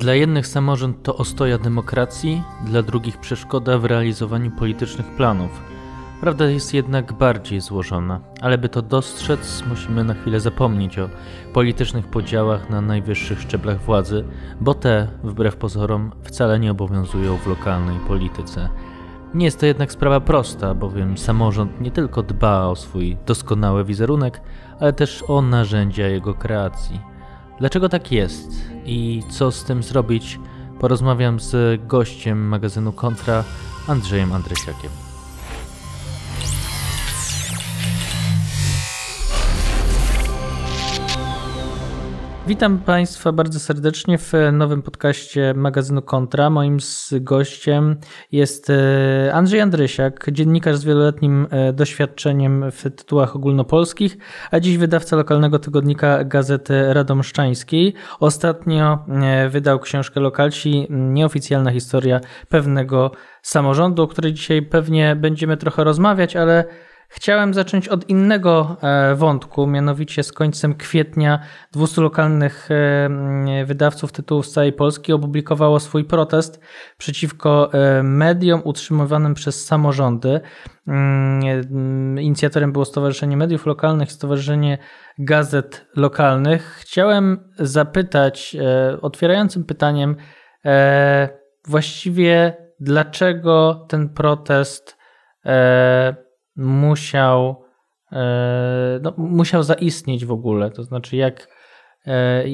[0.00, 5.62] Dla jednych samorząd to ostoja demokracji, dla drugich przeszkoda w realizowaniu politycznych planów.
[6.20, 11.08] Prawda jest jednak bardziej złożona, ale by to dostrzec, musimy na chwilę zapomnieć o
[11.52, 14.24] politycznych podziałach na najwyższych szczeblach władzy,
[14.60, 18.68] bo te, wbrew pozorom, wcale nie obowiązują w lokalnej polityce.
[19.34, 24.40] Nie jest to jednak sprawa prosta, bowiem samorząd nie tylko dba o swój doskonały wizerunek,
[24.80, 27.00] ale też o narzędzia jego kreacji.
[27.58, 30.38] Dlaczego tak jest i co z tym zrobić?
[30.80, 33.44] Porozmawiam z gościem magazynu Kontra,
[33.88, 35.09] Andrzejem Andrysiakiem.
[42.46, 46.50] Witam Państwa bardzo serdecznie w nowym podcaście magazynu Kontra.
[46.50, 46.78] Moim
[47.12, 47.96] gościem
[48.32, 54.16] jest e, Andrzej Andrysiak, dziennikarz z wieloletnim e, doświadczeniem w tytułach ogólnopolskich,
[54.50, 57.94] a dziś wydawca lokalnego tygodnika Gazety Radomszczańskiej.
[58.20, 63.10] Ostatnio e, wydał książkę Lokalci, nieoficjalna historia pewnego
[63.42, 66.64] samorządu, o której dzisiaj pewnie będziemy trochę rozmawiać, ale
[67.12, 71.40] Chciałem zacząć od innego e, wątku, mianowicie z końcem kwietnia
[71.72, 76.60] 200 lokalnych e, wydawców tytułów z całej Polski opublikowało swój protest
[76.98, 80.40] przeciwko e, mediom utrzymywanym przez samorządy.
[80.86, 84.78] Mm, inicjatorem było Stowarzyszenie Mediów Lokalnych, Stowarzyszenie
[85.18, 86.76] Gazet Lokalnych.
[86.80, 88.56] Chciałem zapytać,
[89.02, 90.16] otwierającym pytaniem,
[91.68, 94.96] właściwie dlaczego ten protest
[96.60, 97.54] musiał,
[98.12, 100.70] e, no, musiał zaistnieć w ogóle?
[100.70, 101.48] To znaczy, jak,
[102.06, 102.44] e,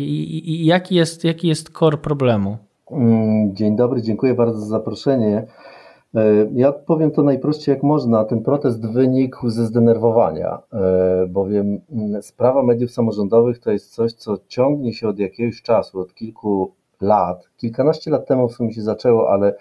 [0.45, 1.71] jaki, jest, jaki jest
[2.03, 2.57] problemu?
[2.91, 5.47] Mm, dzień dobry, dziękuję bardzo za zaproszenie.
[6.15, 8.25] E, ja powiem to najprościej jak można.
[8.25, 10.59] Ten protest wynikł ze zdenerwowania,
[11.29, 16.15] bowiem mm, sprawa mediów samorządowych to jest coś, co ciągnie się od jakiegoś czasu, od
[16.15, 17.49] kilku lat.
[17.57, 19.55] Kilkanaście lat temu w sumie się zaczęło, ale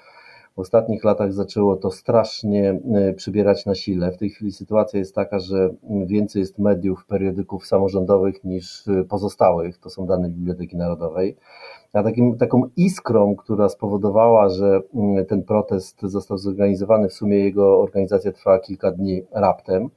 [0.55, 4.11] w ostatnich latach zaczęło to strasznie e, przybierać na sile.
[4.11, 5.69] W tej chwili sytuacja jest taka, że
[6.05, 9.77] więcej jest mediów, periodyków samorządowych niż e, pozostałych.
[9.77, 11.37] To są dane Biblioteki Narodowej.
[11.93, 14.81] A takim, taką iskrą, która spowodowała, że
[15.27, 19.89] ten protest został zorganizowany, w sumie jego organizacja trwała kilka dni raptem,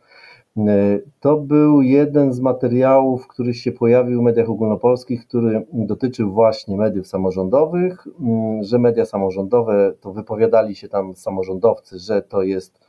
[1.20, 7.06] to był jeden z materiałów, który się pojawił w mediach ogólnopolskich, który dotyczył właśnie mediów
[7.06, 12.80] samorządowych, mm, że media samorządowe, to wypowiadali się tam samorządowcy, że to jest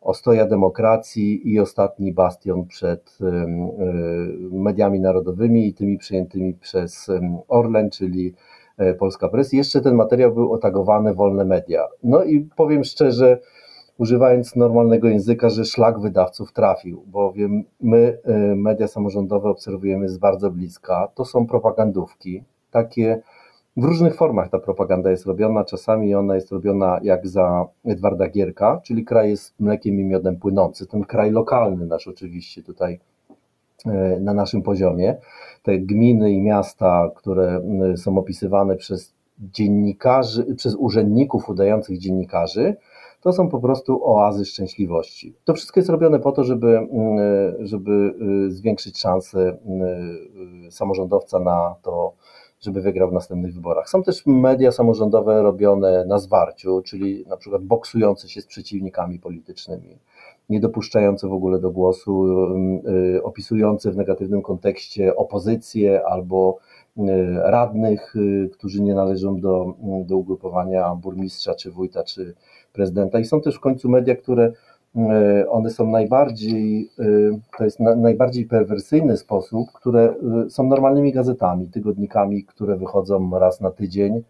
[0.00, 3.46] ostoja demokracji i ostatni bastion przed e,
[4.50, 7.10] mediami narodowymi i tymi przyjętymi przez
[7.48, 8.34] Orlen, czyli
[8.78, 9.52] e, Polska Press.
[9.52, 11.88] Jeszcze ten materiał był otagowany wolne media.
[12.02, 13.38] No i powiem szczerze,
[14.02, 18.18] używając normalnego języka, że szlak wydawców trafił, bowiem my,
[18.52, 21.08] y, media samorządowe, obserwujemy z bardzo bliska.
[21.14, 23.22] To są propagandówki, takie
[23.76, 25.64] w różnych formach ta propaganda jest robiona.
[25.64, 30.86] Czasami ona jest robiona jak za Edwarda Gierka, czyli kraj jest mlekiem i miodem płynący.
[30.86, 33.00] Ten kraj lokalny nasz oczywiście tutaj
[33.86, 35.16] y, na naszym poziomie.
[35.62, 37.62] Te gminy i miasta, które
[37.92, 42.76] y, są opisywane przez dziennikarzy, przez urzędników udających dziennikarzy,
[43.22, 45.34] to są po prostu oazy szczęśliwości.
[45.44, 48.14] To wszystko jest robione po to, żeby, mm, żeby
[48.46, 52.12] y, zwiększyć szanse y, y, samorządowca na to,
[52.60, 53.88] żeby wygrał w następnych wyborach.
[53.88, 59.98] Są też media samorządowe robione na zwarciu, czyli na przykład boksujące się z przeciwnikami politycznymi,
[60.48, 62.26] nie dopuszczające w ogóle do głosu,
[63.22, 66.58] opisujące w negatywnym kontekście opozycję albo
[67.36, 68.14] radnych,
[68.52, 69.74] którzy nie należą do,
[70.04, 72.34] do ugrupowania burmistrza, czy wójta, czy,
[72.72, 73.18] prezydenta.
[73.18, 74.52] I są też w końcu media, które
[74.96, 77.04] e, one są najbardziej, e,
[77.58, 80.14] to jest najbardziej perwersyjny sposób, które
[80.46, 84.22] e, są normalnymi gazetami, tygodnikami, które wychodzą raz na tydzień,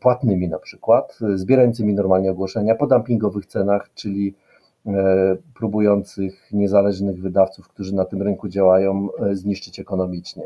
[0.00, 4.34] płatnymi na przykład, zbierającymi normalnie ogłoszenia po dumpingowych cenach, czyli
[5.54, 10.42] próbujących niezależnych wydawców, którzy na tym rynku działają, zniszczyć ekonomicznie.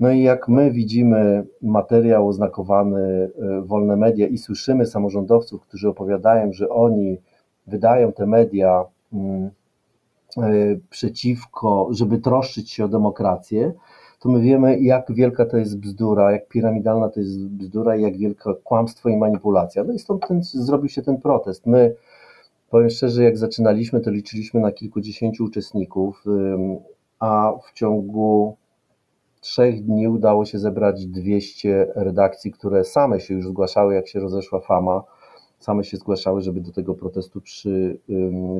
[0.00, 6.52] No i jak my widzimy materiał oznakowany e, wolne media i słyszymy samorządowców, którzy opowiadają,
[6.52, 7.18] że oni
[7.66, 9.50] wydają te media mm,
[10.36, 10.50] e,
[10.90, 13.72] przeciwko, żeby troszczyć się o demokrację,
[14.20, 18.16] to my wiemy, jak wielka to jest bzdura, jak piramidalna to jest bzdura i jak
[18.16, 19.84] wielka kłamstwo i manipulacja.
[19.84, 21.66] No i stąd ten, zrobił się ten protest.
[21.66, 21.94] My,
[22.70, 26.24] powiem szczerze, jak zaczynaliśmy, to liczyliśmy na kilkudziesięciu uczestników,
[27.18, 28.56] a w ciągu
[29.40, 34.60] trzech dni udało się zebrać 200 redakcji, które same się już zgłaszały, jak się rozeszła
[34.60, 35.02] fama,
[35.58, 37.98] same się zgłaszały, żeby do tego protestu przy,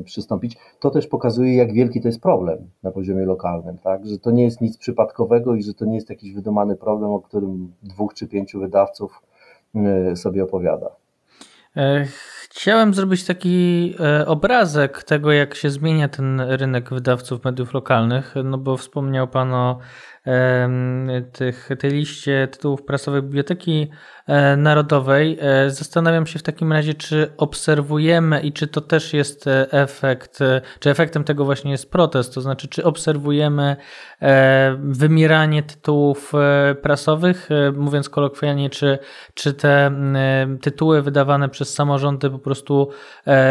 [0.03, 0.57] przystąpić.
[0.79, 4.07] To też pokazuje, jak wielki to jest problem na poziomie lokalnym, tak?
[4.07, 7.19] że to nie jest nic przypadkowego i że to nie jest jakiś wydumany problem, o
[7.19, 9.21] którym dwóch czy pięciu wydawców
[10.15, 10.89] sobie opowiada.
[12.57, 13.95] Chciałem zrobić taki
[14.25, 19.79] obrazek tego, jak się zmienia ten rynek wydawców mediów lokalnych, no bo wspomniał Pan o
[21.33, 23.87] tych, tej liście tytułów prasowych Biblioteki
[24.27, 25.37] e, Narodowej.
[25.41, 30.39] E, zastanawiam się w takim razie, czy obserwujemy i czy to też jest e, efekt,
[30.79, 33.75] czy efektem tego właśnie jest protest, to znaczy, czy obserwujemy
[34.77, 36.33] wymieranie tytułów
[36.81, 38.99] prasowych, mówiąc kolokwialnie, czy,
[39.33, 39.91] czy te
[40.61, 42.87] tytuły wydawane przez samorządy po prostu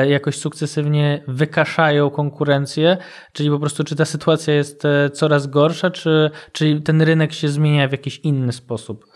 [0.09, 2.97] jakoś sukcesywnie wykaszają konkurencję,
[3.33, 4.83] czyli po prostu, czy ta sytuacja jest
[5.13, 9.07] coraz gorsza, czy, czy ten rynek się zmienia w jakiś inny sposób?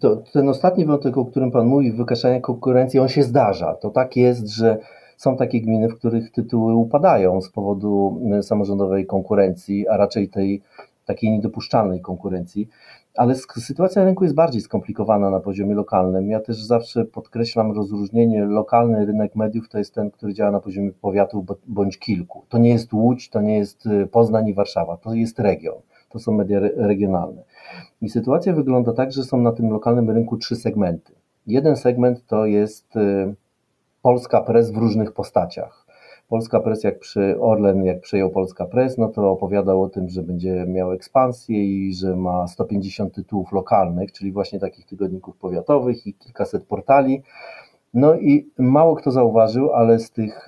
[0.00, 3.74] To, ten ostatni wątek, o którym Pan mówi, wykaszanie konkurencji, on się zdarza.
[3.74, 4.78] To tak jest, że
[5.16, 10.62] są takie gminy, w których tytuły upadają z powodu e, samorządowej konkurencji, a raczej tej
[11.06, 12.68] takiej niedopuszczalnej konkurencji.
[13.16, 16.30] Ale sytuacja rynku jest bardziej skomplikowana na poziomie lokalnym.
[16.30, 18.44] Ja też zawsze podkreślam rozróżnienie.
[18.44, 22.44] Lokalny rynek mediów to jest ten, który działa na poziomie powiatu bądź kilku.
[22.48, 25.82] To nie jest Łódź, to nie jest e, Poznań i Warszawa, to jest region
[26.12, 27.42] to są media regionalne.
[28.00, 31.12] I sytuacja wygląda tak, że są na tym lokalnym rynku trzy segmenty.
[31.46, 33.34] Jeden segment to jest y,
[34.02, 35.81] Polska Press w różnych postaciach.
[36.32, 40.22] Polska Press, jak przy Orlen, jak przejął Polska Press, no to opowiadał o tym, że
[40.22, 46.14] będzie miał ekspansję i że ma 150 tytułów lokalnych, czyli właśnie takich tygodników powiatowych i
[46.14, 47.22] kilkaset portali.
[47.94, 50.46] No i mało kto zauważył, ale z tych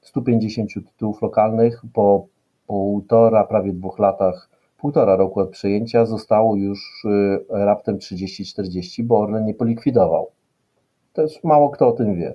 [0.00, 2.26] 150 y, tytułów lokalnych po
[2.66, 4.48] półtora, prawie dwóch latach
[4.78, 10.30] półtora roku od przejęcia zostało już y, raptem 30-40, bo Orlen nie polikwidował.
[11.12, 12.34] Też mało kto o tym wie.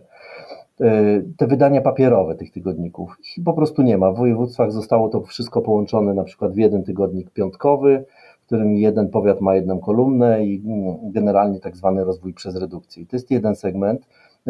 [0.81, 4.11] Y, te wydania papierowe tych tygodników, ich po prostu nie ma.
[4.11, 8.05] W województwach zostało to wszystko połączone na przykład w jeden tygodnik piątkowy,
[8.41, 13.05] w którym jeden powiat ma jedną kolumnę i mm, generalnie tak zwany rozwój przez redukcję.
[13.05, 14.07] To jest jeden segment.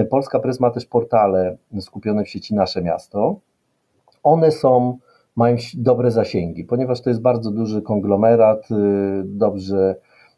[0.09, 3.39] Polska Press ma też portale skupione w sieci Nasze Miasto.
[4.23, 4.97] One są
[5.35, 8.75] mają dobre zasięgi, ponieważ to jest bardzo duży konglomerat, y,
[9.25, 9.95] dobrze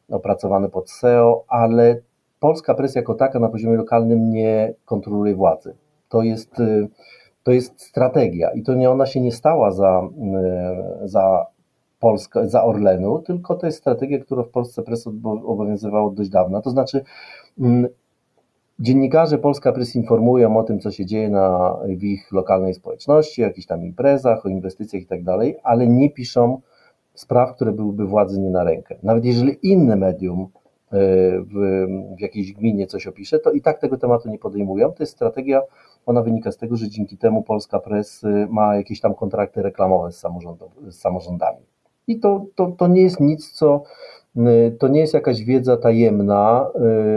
[0.09, 2.01] opracowany pod SEO, ale
[2.39, 5.73] polska presja jako taka na poziomie lokalnym nie kontroluje władzy.
[6.11, 6.87] To jest, y,
[7.43, 10.01] to jest strategia i to nie ona się nie stała za,
[11.03, 11.45] y, za
[11.99, 16.61] Polskę, za Orlenu, tylko to jest strategia, która w Polsce Press obowiązywała dość dawno.
[16.61, 17.03] To znaczy
[17.59, 17.87] mm,
[18.81, 23.47] Dziennikarze Polska Press informują o tym, co się dzieje na, w ich lokalnej społeczności, o
[23.47, 26.61] jakichś tam imprezach, o inwestycjach i tak dalej, ale nie piszą
[27.13, 28.95] spraw, które byłyby władzy nie na rękę.
[29.03, 30.47] Nawet jeżeli inne medium e,
[31.39, 31.85] w,
[32.17, 34.91] w jakiejś gminie coś opisze, to i tak tego tematu nie podejmują.
[34.91, 35.61] To jest strategia,
[36.05, 40.11] ona wynika z tego, że dzięki temu Polska Press e, ma jakieś tam kontrakty reklamowe
[40.11, 40.23] z,
[40.89, 41.65] z samorządami.
[42.07, 43.83] I to, to, to nie jest nic, co
[44.37, 46.67] Y, to nie jest jakaś wiedza tajemna,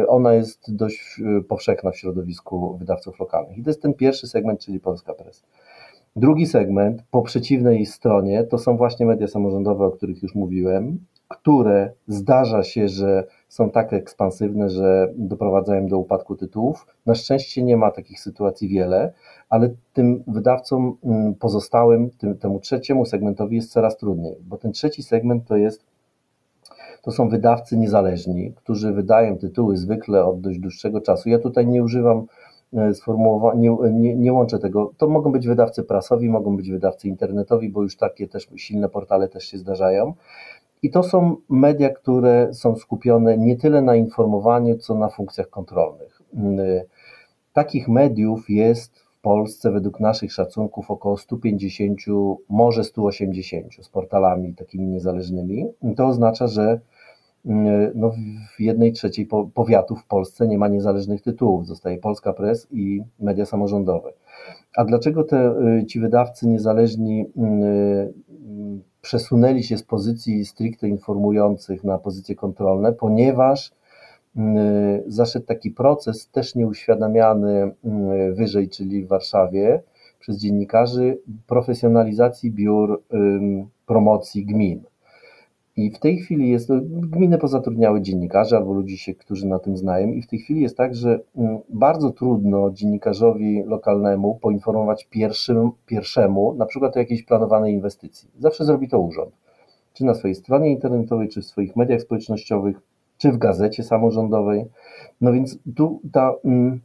[0.02, 3.58] y, ona jest dość y, powszechna w środowisku wydawców lokalnych.
[3.58, 5.44] I to jest ten pierwszy segment, czyli Polska Press.
[6.16, 10.98] Drugi segment, po przeciwnej stronie, to są właśnie media samorządowe, o których już mówiłem,
[11.28, 16.86] które zdarza się, że są tak ekspansywne, że doprowadzają do upadku tytułów.
[17.06, 19.12] Na szczęście nie ma takich sytuacji wiele,
[19.48, 25.02] ale tym wydawcom mm, pozostałym, tym, temu trzeciemu segmentowi jest coraz trudniej, bo ten trzeci
[25.02, 25.84] segment to jest
[27.02, 31.28] to są wydawcy niezależni, którzy wydają tytuły zwykle od dość dłuższego czasu.
[31.28, 32.26] Ja tutaj nie używam
[32.72, 34.92] e, sformułowania, nie, nie, nie, łączę tego.
[34.96, 39.28] To mogą być wydawcy prasowi, mogą być wydawcy internetowi, bo już takie też silne portale
[39.28, 40.14] też się zdarzają.
[40.84, 46.22] I to są media, które są skupione nie tyle na informowaniu, co na funkcjach kontrolnych.
[46.34, 46.58] Mm,
[47.52, 52.00] takich mediów jest w Polsce według naszych szacunków około 150,
[52.48, 55.66] może 180 z portalami takimi niezależnymi.
[55.96, 56.80] To oznacza, że
[57.46, 58.10] Mm, no
[58.56, 61.66] w jednej trzeciej powiatów w Polsce nie ma niezależnych tytułów.
[61.66, 64.12] Zostaje Polska Press i media samorządowe.
[64.76, 68.12] A dlaczego te, y, ci wydawcy niezależni mm, y,
[69.04, 72.92] przesunęli się z pozycji stricte informujących na pozycje kontrolne?
[72.92, 73.72] Ponieważ
[74.36, 77.74] mm, zaszedł taki proces, też nieuświadamiany
[78.32, 79.82] wyżej, czyli w Warszawie,
[80.20, 83.02] przez dziennikarzy, profesjonalizacji biur
[83.86, 84.82] promocji gmin.
[85.76, 90.12] I w tej chwili jest, gminy pozatrudniały dziennikarzy albo ludzi, się, którzy na tym znają,
[90.12, 96.54] i w tej chwili jest tak, że mm, bardzo trudno dziennikarzowi lokalnemu poinformować pierwszym, pierwszemu,
[96.54, 98.28] na przykład o jakiejś planowanej inwestycji.
[98.38, 99.34] Zawsze zrobi to urząd.
[99.92, 102.80] Czy na swojej stronie internetowej, czy w swoich mediach społecznościowych,
[103.18, 104.64] czy w gazecie samorządowej.
[105.20, 106.80] No więc tu ta mm,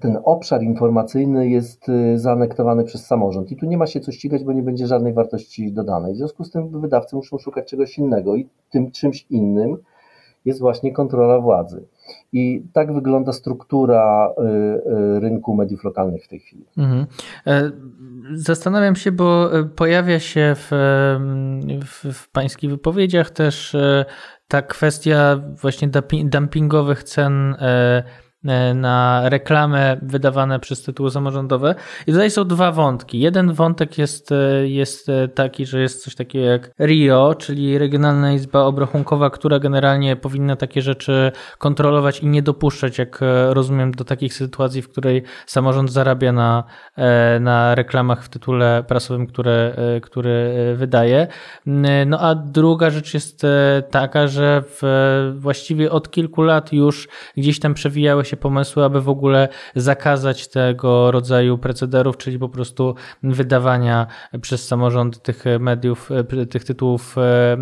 [0.00, 4.44] ten obszar informacyjny jest y, zaanektowany przez samorząd i tu nie ma się co ścigać,
[4.44, 6.14] bo nie będzie żadnej wartości dodanej.
[6.14, 9.76] W związku z tym wydawcy muszą szukać czegoś innego i tym czymś innym
[10.44, 11.86] jest właśnie kontrola władzy.
[12.32, 16.64] I tak wygląda struktura y, y, rynku mediów lokalnych w tej chwili.
[16.78, 17.06] Mhm.
[17.46, 17.70] E,
[18.34, 20.70] zastanawiam się, bo e, pojawia się w,
[21.84, 24.04] w, w pańskich wypowiedziach też e,
[24.48, 25.88] ta kwestia właśnie
[26.24, 28.02] dumpingowych cen E,
[28.74, 31.74] na reklamy wydawane przez tytuły samorządowe.
[32.06, 33.20] I tutaj są dwa wątki.
[33.20, 38.32] Jeden wątek jest, e, jest e, taki, że jest coś takiego jak RIO, czyli Regionalna
[38.32, 44.34] Izba Obrachunkowa, która generalnie powinna takie rzeczy kontrolować i nie dopuszczać, jak rozumiem, do takich
[44.34, 46.64] sytuacji, w której samorząd zarabia na,
[47.40, 51.26] na reklamach w tytule prasowym, które, który wydaje.
[52.06, 53.46] No a druga rzecz jest
[53.90, 54.82] taka, że w,
[55.38, 60.48] właściwie od kilku lat już gdzieś tam przewijały się się pomysły, aby w ogóle zakazać
[60.48, 64.06] tego rodzaju procederów, czyli po prostu wydawania
[64.40, 66.10] przez samorząd tych mediów,
[66.50, 67.56] tych tytułów e, e,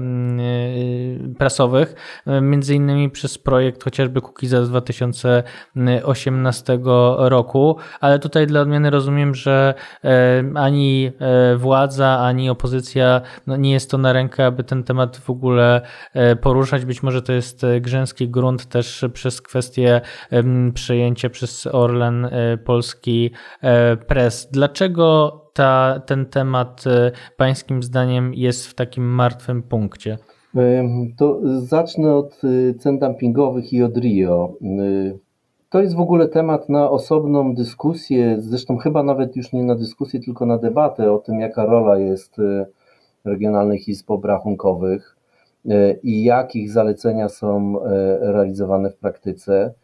[1.39, 1.95] prasowych,
[2.43, 6.79] między innymi przez projekt chociażby Cookiesa z 2018
[7.17, 9.75] roku, ale tutaj dla odmiany rozumiem, że
[10.05, 11.13] e, ani
[11.57, 15.81] władza, ani opozycja no nie jest to na rękę, aby ten temat w ogóle
[16.41, 16.85] poruszać.
[16.85, 20.01] Być może to jest grzęski grunt też przez kwestię
[20.71, 23.31] przejęcie przez Orlen e, polski
[23.63, 24.49] e, Press.
[24.51, 30.19] Dlaczego ta, ten temat e, pańskim zdaniem jest w takim martwym punkcie?
[31.17, 32.41] To zacznę od
[32.79, 34.55] cen dumpingowych i od Rio.
[35.71, 40.21] To jest w ogóle temat na osobną dyskusję, zresztą chyba nawet już nie na dyskusję,
[40.21, 42.37] tylko na debatę o tym, jaka rola jest
[43.25, 45.17] regionalnych izb obrachunkowych
[46.03, 47.79] i jakich zalecenia są
[48.21, 49.75] realizowane w praktyce.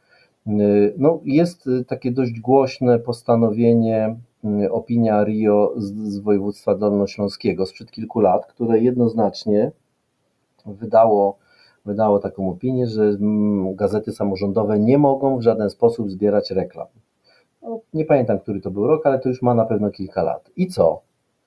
[0.48, 4.16] Y, no, jest y, takie dość głośne postanowienie,
[4.64, 9.72] y, opinia RIO z, z województwa dolnośląskiego sprzed kilku lat, które jednoznacznie
[10.66, 11.38] wydało,
[11.84, 16.86] wydało taką opinię, że mm, gazety samorządowe nie mogą w żaden sposób zbierać reklam.
[17.62, 20.50] No, nie pamiętam, który to był rok, ale to już ma na pewno kilka lat.
[20.56, 21.00] I co?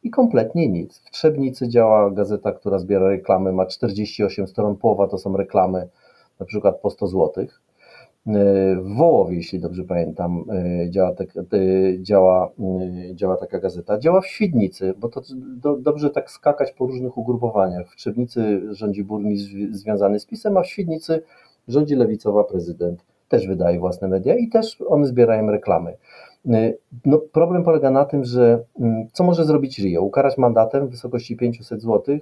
[0.03, 0.99] I kompletnie nic.
[0.99, 5.87] W Trzebnicy działa gazeta, która zbiera reklamy, ma 48 stron, połowa to są reklamy,
[6.39, 7.61] na przykład po 100 złotych.
[8.25, 11.41] W Wołowie, jeśli dobrze pamiętam, e, działa, tak, e,
[12.01, 12.49] działa,
[13.09, 13.99] e, działa taka gazeta.
[13.99, 17.91] Działa w Świdnicy, bo to do, dobrze tak skakać po różnych ugrupowaniach.
[17.91, 21.21] W Trzebnicy rządzi burmistrz związany z PiSem, a w Świdnicy
[21.67, 23.05] rządzi lewicowa prezydent.
[23.29, 25.97] Też wydaje własne media i też one zbierają reklamy.
[27.05, 30.01] No, problem polega na tym, że mm, co może zrobić RIO?
[30.01, 32.17] Ukarać mandatem w wysokości 500 zł,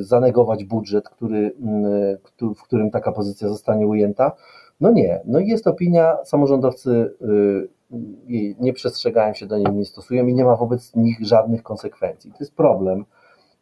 [0.00, 2.16] zanegować budżet, który, mm,
[2.56, 4.32] w którym taka pozycja zostanie ujęta,
[4.80, 7.68] no nie, no jest opinia, samorządowcy y,
[8.60, 12.30] nie przestrzegają się do niej, nie stosują i nie ma wobec nich żadnych konsekwencji.
[12.30, 13.04] To jest problem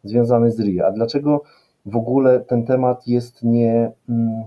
[0.05, 0.87] związany z RIA.
[0.87, 1.43] A dlaczego
[1.87, 4.45] w ogóle ten temat jest nie mm,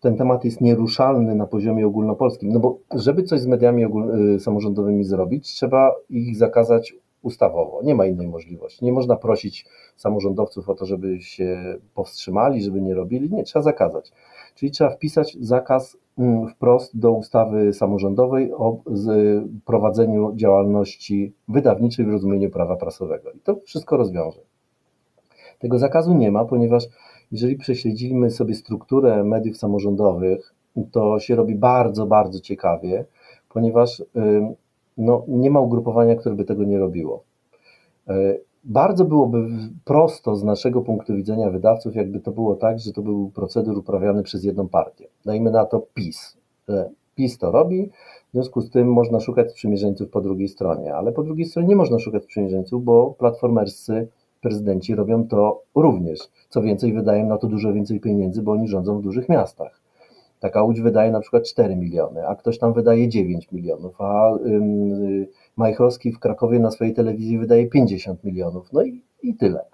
[0.00, 2.52] ten temat jest nieruszalny na poziomie ogólnopolskim?
[2.52, 3.84] No bo żeby coś z mediami
[4.34, 7.82] y, samorządowymi zrobić, trzeba ich zakazać ustawowo.
[7.82, 8.84] Nie ma innej możliwości.
[8.84, 13.30] Nie można prosić samorządowców o to, żeby się powstrzymali, żeby nie robili.
[13.30, 14.12] Nie, trzeba zakazać.
[14.54, 18.78] Czyli trzeba wpisać zakaz mm, wprost do ustawy samorządowej o
[19.64, 23.30] prowadzeniu działalności wydawniczej w rozumieniu prawa prasowego.
[23.30, 24.40] I to wszystko rozwiąże.
[25.58, 26.84] Tego zakazu nie ma, ponieważ
[27.32, 30.54] jeżeli prześledzimy sobie strukturę mediów samorządowych,
[30.92, 33.04] to się robi bardzo, bardzo ciekawie,
[33.48, 34.02] ponieważ
[34.98, 37.24] no, nie ma ugrupowania, które by tego nie robiło.
[38.08, 39.48] E, bardzo byłoby
[39.84, 44.22] prosto z naszego punktu widzenia wydawców, jakby to było tak, że to był procedur uprawiany
[44.22, 45.08] przez jedną partię.
[45.24, 46.36] Dajmy na to PiS.
[47.14, 47.90] PiS to robi,
[48.28, 51.76] w związku z tym można szukać sprzymierzeńców po drugiej stronie, ale po drugiej stronie nie
[51.76, 54.08] można szukać sprzymierzeńców, bo platformerscy
[54.40, 56.18] prezydenci robią to również.
[56.48, 59.81] Co więcej, wydają na to dużo więcej pieniędzy, bo oni rządzą w dużych miastach.
[60.42, 65.28] Taka Łódź wydaje na przykład 4 miliony, a ktoś tam wydaje 9 milionów, a yy,
[65.56, 68.72] Majchrowski w Krakowie na swojej telewizji wydaje 50 milionów.
[68.72, 69.64] No i, i tyle.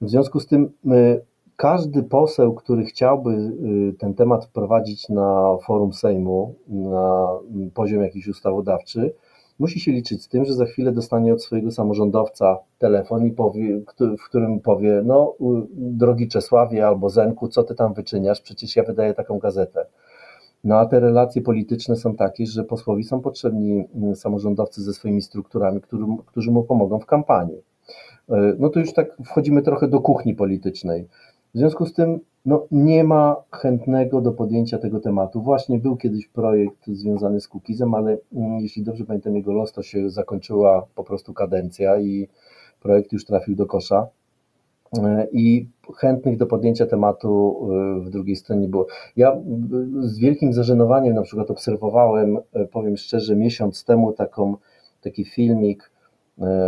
[0.00, 1.20] W związku z tym y,
[1.56, 7.28] każdy poseł, który chciałby y, ten temat wprowadzić na forum Sejmu, na
[7.74, 9.14] poziom jakiś ustawodawczy,
[9.58, 13.80] musi się liczyć z tym, że za chwilę dostanie od swojego samorządowca telefon i powie,
[14.18, 15.34] w którym powie, no
[15.70, 19.86] drogi Czesławie albo Zenku, co ty tam wyczyniasz, przecież ja wydaję taką gazetę.
[20.64, 25.22] No a te relacje polityczne są takie, że posłowi są potrzebni mm, samorządowcy ze swoimi
[25.22, 27.62] strukturami, którzy, którzy mu pomogą w kampanii.
[28.28, 31.08] E, no to już tak wchodzimy trochę do kuchni politycznej.
[31.54, 35.42] W związku z tym no, nie ma chętnego do podjęcia tego tematu.
[35.42, 39.82] Właśnie był kiedyś projekt związany z Kukizem, ale mm, jeśli dobrze pamiętam jego los, to
[39.82, 42.28] się zakończyła po prostu kadencja i
[42.80, 44.06] projekt już trafił do kosza.
[45.32, 47.66] I chętnych do podjęcia tematu
[48.00, 48.86] w drugiej stronie było.
[49.16, 49.36] Ja
[50.00, 52.38] z wielkim zażenowaniem na przykład obserwowałem,
[52.72, 54.56] powiem szczerze, miesiąc temu taką,
[55.00, 55.90] taki filmik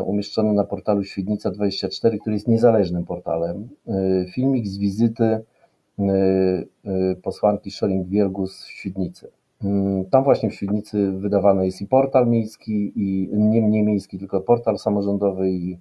[0.05, 3.69] umieszczony na portalu Świdnica24, który jest niezależnym portalem.
[4.35, 5.41] Filmik z wizyty
[7.23, 9.29] posłanki Szoling-Wielgus w Świdnicy.
[9.65, 14.41] Mm, tam właśnie w Świdnicy wydawany jest i portal miejski, i nie, nie miejski, tylko
[14.41, 15.79] portal samorządowy i,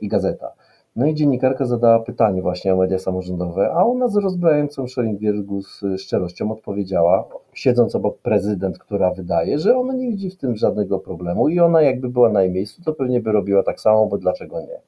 [0.00, 0.52] i gazeta.
[0.98, 6.00] No i dziennikarka zadała pytanie właśnie o media samorządowe, a ona z rozbrajającą Schelling-Wiergu z
[6.00, 11.48] szczerością odpowiedziała, siedząc obok prezydent, która wydaje, że ona nie widzi w tym żadnego problemu
[11.48, 14.60] i ona jakby była na jej miejscu, to pewnie by robiła tak samo, bo dlaczego
[14.60, 14.80] nie.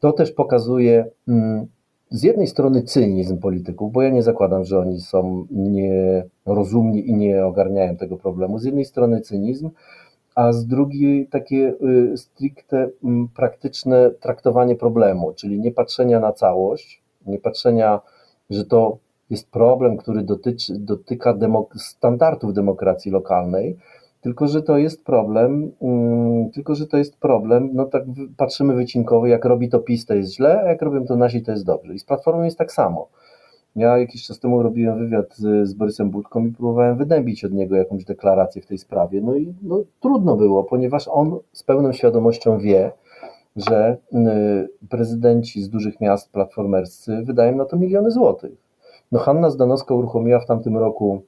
[0.00, 1.66] To też pokazuje mm,
[2.10, 7.46] z jednej strony cynizm polityków, bo ja nie zakładam, że oni są nierozumni i nie
[7.46, 8.58] ogarniają tego problemu.
[8.58, 9.70] Z jednej strony cynizm,
[10.34, 11.74] a z drugiej takie
[12.12, 18.00] y, stricte mm, praktyczne traktowanie problemu, czyli nie patrzenia na całość, nie patrzenia,
[18.50, 18.98] że to
[19.30, 23.76] jest problem, który dotyczy, dotyka demok standardów demokracji lokalnej,
[24.20, 28.02] tylko że to jest problem, um, tylko że to jest problem, no tak
[28.36, 31.52] patrzymy wycinkowo, jak robi to PiS to jest źle, a jak robią to nasi to
[31.52, 31.94] jest dobrze.
[31.94, 33.08] I z Platformą jest tak samo.
[33.76, 37.76] Ja jakiś czas temu robiłem wywiad z, z Borysem Budką i próbowałem wydębić od niego
[37.76, 39.20] jakąś deklarację w tej sprawie.
[39.20, 42.92] No i no, trudno było, ponieważ on z pełną świadomością wie,
[43.56, 48.52] że y, prezydenci z dużych miast platformerscy wydają na to miliony złotych.
[49.12, 51.22] No Hanna Zdanowska uruchomiła w tamtym roku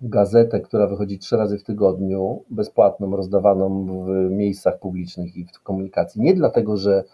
[0.00, 6.22] gazetę, która wychodzi trzy razy w tygodniu, bezpłatną, rozdawaną w miejscach publicznych i w komunikacji.
[6.22, 7.04] Nie dlatego, że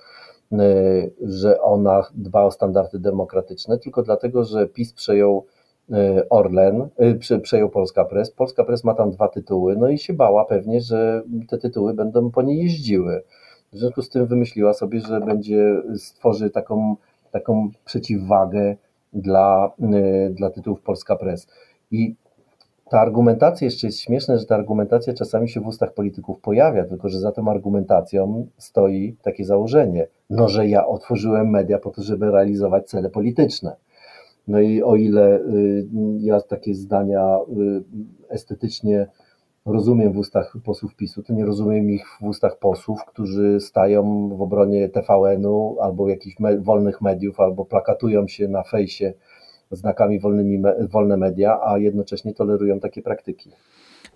[1.20, 5.46] że ona dba o standardy demokratyczne, tylko dlatego, że PiS przejął
[5.90, 6.88] y, Orlen,
[7.30, 8.30] y, przejął Polska Press.
[8.30, 12.30] Polska Press ma tam dwa tytuły, no i się bała pewnie, że te tytuły będą
[12.30, 13.22] po niej jeździły.
[13.72, 16.96] W związku z tym wymyśliła sobie, że będzie stworzy taką,
[17.30, 18.76] taką przeciwwagę
[19.12, 19.72] dla,
[20.30, 21.46] dla tytułów Polska Press.
[21.90, 22.14] I
[22.90, 27.08] ta argumentacja jeszcze jest śmieszna, że ta argumentacja czasami się w ustach polityków pojawia, tylko
[27.08, 32.30] że za tą argumentacją stoi takie założenie, no że ja otworzyłem media po to, żeby
[32.30, 33.76] realizować cele polityczne.
[34.48, 35.86] No i o ile y,
[36.20, 37.82] ja takie zdania y,
[38.28, 39.06] estetycznie
[39.66, 44.42] rozumiem w ustach posłów PiSu, to nie rozumiem ich w ustach posłów, którzy stają w
[44.42, 49.14] obronie TVN-u albo jakichś wolnych mediów, albo plakatują się na fejsie
[49.76, 53.50] znakami wolnymi, wolne media, a jednocześnie tolerują takie praktyki.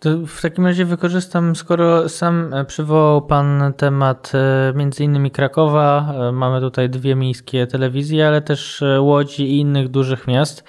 [0.00, 6.32] To w takim razie wykorzystam, skoro sam przywołał Pan temat e, między innymi Krakowa, e,
[6.32, 10.64] mamy tutaj dwie miejskie telewizje, ale też e, Łodzi i innych dużych miast.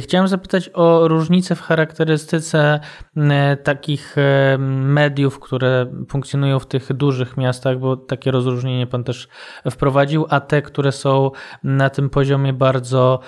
[0.00, 2.80] Chciałem zapytać o różnice w charakterystyce
[3.64, 4.16] takich
[4.58, 9.28] mediów, które funkcjonują w tych dużych miastach, bo takie rozróżnienie Pan też
[9.70, 11.30] wprowadził, a te, które są
[11.64, 13.20] na tym poziomie bardzo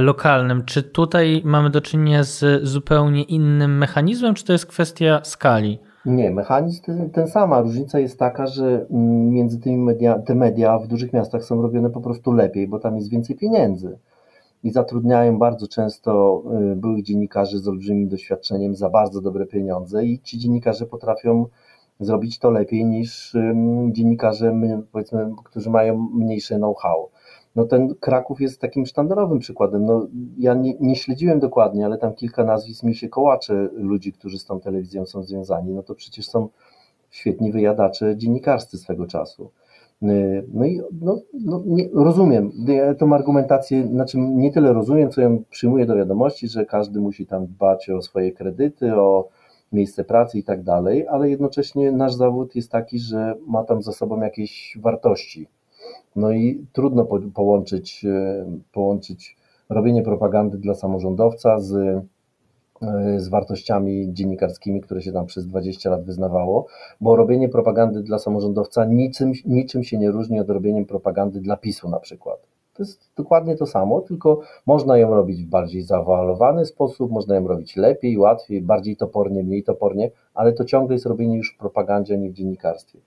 [0.00, 0.64] lokalnym.
[0.64, 5.78] Czy tutaj mamy do czynienia z zupełnie innym mechanizmem, czy to jest kwestia kwestia skali.
[6.06, 7.60] Nie, mechanizm ten, ten sama.
[7.60, 11.90] Różnica jest taka, że mm, między tymi media, te media w dużych miastach są robione
[11.90, 13.98] po prostu lepiej, bo tam jest więcej pieniędzy.
[14.62, 20.18] I zatrudniają bardzo często y, byłych dziennikarzy z olbrzymim doświadczeniem za bardzo dobre pieniądze i
[20.18, 21.46] ci dziennikarze potrafią
[22.00, 23.36] zrobić to lepiej niż
[23.90, 24.54] dziennikarze,
[24.92, 27.10] powiedzmy, którzy mają mniejsze know-how
[27.56, 29.84] no ten Kraków jest takim sztandarowym przykładem.
[29.84, 30.06] No,
[30.38, 34.44] ja nie, nie, śledziłem dokładnie, ale tam kilka nazwisk mi się kołacze ludzi, którzy z
[34.44, 35.72] tą telewizją są związani.
[35.72, 36.48] No to przecież są
[37.10, 39.50] świetni wyjadacze dziennikarscy swego czasu.
[40.02, 45.20] Y, no i no, no, nie, rozumiem ja tą argumentację, znaczy nie tyle rozumiem, co
[45.20, 49.28] ją przyjmuję do wiadomości, że każdy musi tam dbać o swoje kredyty, o
[49.72, 53.92] miejsce pracy i tak dalej, ale jednocześnie nasz zawód jest taki, że ma tam za
[53.92, 55.48] sobą jakieś wartości
[56.16, 59.36] no i trudno po, połączyć, e, połączyć
[59.68, 61.72] robienie propagandy dla samorządowca z,
[62.82, 66.66] e, z wartościami dziennikarskimi, które się tam przez 20 lat wyznawało,
[67.00, 71.88] bo robienie propagandy dla samorządowca niczym, niczym się nie różni od robienia propagandy dla PiSu
[71.88, 72.54] na przykład.
[72.74, 77.48] To jest dokładnie to samo, tylko można ją robić w bardziej zawalowany sposób, można ją
[77.48, 82.14] robić lepiej, łatwiej, bardziej topornie, mniej topornie, ale to ciągle jest robienie już w propagandzie,
[82.14, 82.98] a nie w dziennikarstwie.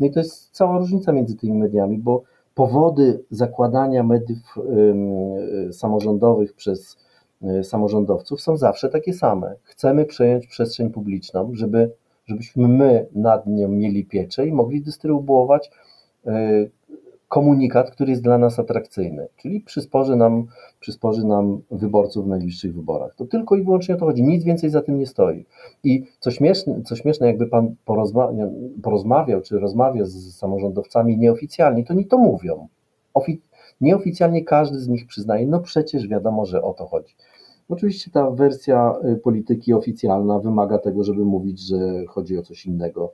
[0.00, 2.22] No i to jest cała różnica między tymi mediami, bo
[2.56, 4.58] powody zakładania mediów
[5.72, 6.96] samorządowych przez
[7.42, 9.54] y, samorządowców są zawsze takie same.
[9.62, 11.90] Chcemy przejąć przestrzeń publiczną, żeby,
[12.26, 15.70] żebyśmy my nad nią mieli pieczę i mogli dystrybuować
[16.26, 16.30] y,
[17.28, 20.46] komunikat, który jest dla nas atrakcyjny, czyli przysporzy nam,
[20.80, 23.14] przysporzy nam wyborców w najbliższych wyborach.
[23.14, 25.44] To tylko i wyłącznie o to chodzi, nic więcej za tym nie stoi.
[25.84, 27.74] I co śmieszne, co śmieszne jakby Pan
[28.82, 32.68] porozmawiał, czy rozmawia z samorządowcami nieoficjalnie, to oni to mówią.
[33.14, 33.40] Ofi
[33.80, 37.14] Nieoficjalnie każdy z nich przyznaje, no przecież wiadomo, że o to chodzi.
[37.68, 41.76] Oczywiście ta wersja y, polityki oficjalna wymaga tego, żeby mówić, że
[42.08, 43.12] chodzi o coś innego.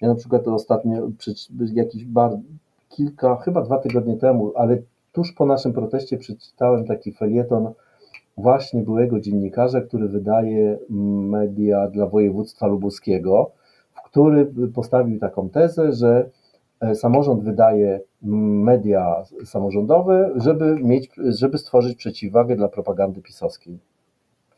[0.00, 1.08] Ja na przykład ostatnio,
[1.72, 2.38] jakiś bar,
[2.90, 4.78] kilka, chyba dwa tygodnie temu, ale
[5.12, 7.72] tuż po naszym proteście przeczytałem taki felieton
[8.36, 10.78] właśnie byłego dziennikarza, który wydaje
[11.30, 13.50] media dla województwa lubuskiego,
[13.92, 16.30] w który postawił taką tezę, że
[16.80, 23.78] e, samorząd wydaje media samorządowe, żeby, mieć, żeby stworzyć przeciwwagę dla propagandy pisowskiej.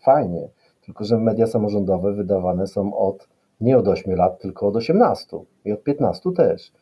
[0.01, 0.49] Fajnie,
[0.85, 3.29] tylko że media samorządowe wydawane są od
[3.61, 6.73] nie od 8 lat, tylko od 18 i od 15 też.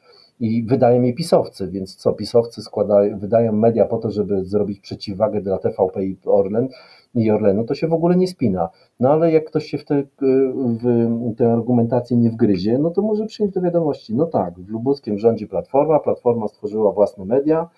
[0.40, 5.40] I wydają je pisowcy, więc co, pisowcy składają, wydają media po to, żeby zrobić przeciwwagę
[5.40, 6.68] dla TVP i Orlen
[7.14, 8.68] i Orlenu, to się w ogóle nie spina.
[9.00, 13.26] No ale jak ktoś się w, te, w tę argumentację nie wgryzie, no to może
[13.26, 17.68] przyjąć do wiadomości, no tak, w Lubuskiem rządzi Platforma, Platforma stworzyła własne media,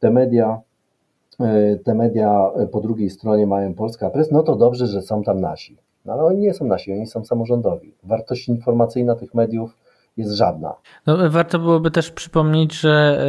[0.00, 0.60] te media
[1.40, 5.40] e, te media po drugiej stronie mają Polska Press, no to dobrze, że są tam
[5.40, 5.76] nasi.
[6.04, 7.94] No ale oni nie są nasi, oni są samorządowi.
[8.02, 9.76] Wartość informacyjna tych mediów
[10.16, 10.74] jest żadna.
[11.06, 13.24] No, warto byłoby też przypomnieć, że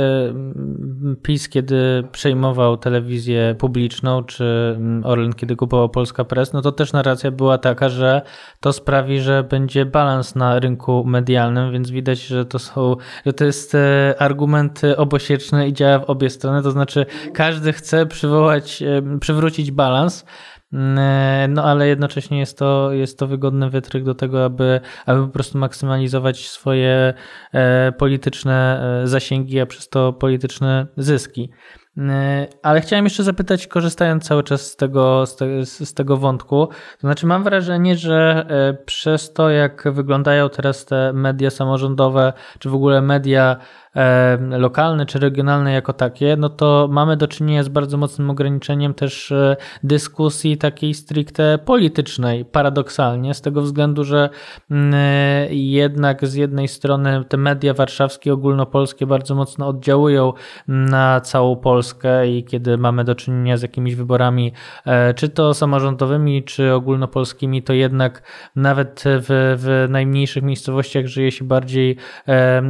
[1.11, 6.71] y, PiS, kiedy przejmował telewizję publiczną, czy mm, Orlen, kiedy kupował Polska Press, no to
[6.71, 8.21] też narracja była taka, że
[8.59, 13.45] to sprawi, że będzie balans na rynku medialnym, więc widać, że to są, że to
[13.45, 18.83] jest e, argument obosieczny i działa w obie strony, to znaczy każdy chce przywołać,
[19.19, 20.25] przywrócić balans,
[21.49, 25.57] no ale jednocześnie jest to, jest to wygodny wytryk do tego, aby, aby po prostu
[25.57, 27.13] maksymalizować swoje
[27.53, 31.49] e, polityczne e, zasięgi, a przez to polityczne zyski.
[32.63, 37.01] Ale chciałem jeszcze zapytać, korzystając cały czas z tego, z, te, z, tego wątku, to
[37.01, 38.45] znaczy mam wrażenie, że
[38.85, 43.57] przez to, jak wyglądają teraz te media samorządowe, czy w ogóle media
[44.49, 49.31] lokalne czy regionalne jako takie, no to mamy do czynienia z bardzo mocnym ograniczeniem też
[49.31, 54.29] e, dyskusji takiej stricte politycznej, paradoksalnie, z tego względu, że
[54.71, 60.33] mm, e, jednak z jednej strony te media warszawskie, ogólnopolskie bardzo mocno oddziałują
[60.67, 61.80] na całą Polskę
[62.27, 64.53] i kiedy mamy do czynienia z jakimiś wyborami,
[64.85, 68.23] e, czy to samorządowymi, czy ogólnopolskimi, to jednak
[68.55, 71.97] nawet w, w najmniejszych miejscowościach żyje się bardziej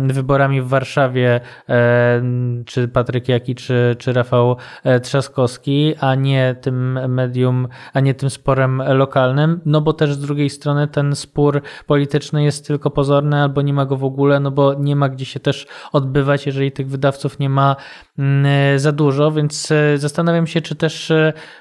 [0.07, 2.21] wyborami w Warszawie, e,
[2.65, 8.29] czy Patryk Jaki, czy, czy Rafał e, Trzaskowski, a nie tym medium, a nie tym
[8.29, 13.61] sporem lokalnym, no bo też z drugiej strony ten spór polityczny jest tylko pozorny albo
[13.61, 16.89] nie ma go w ogóle, no bo nie ma gdzie się też odbywać, jeżeli tych
[16.89, 17.75] wydawców nie ma
[18.19, 19.00] mm, za dużo,
[19.35, 21.11] więc e, zastanawiam się, czy też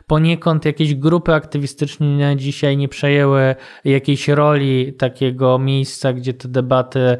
[0.06, 7.16] poniekąd jakieś grupy aktywistyczne dzisiaj nie przejęły jakiejś roli takiego miejsca, gdzie te debaty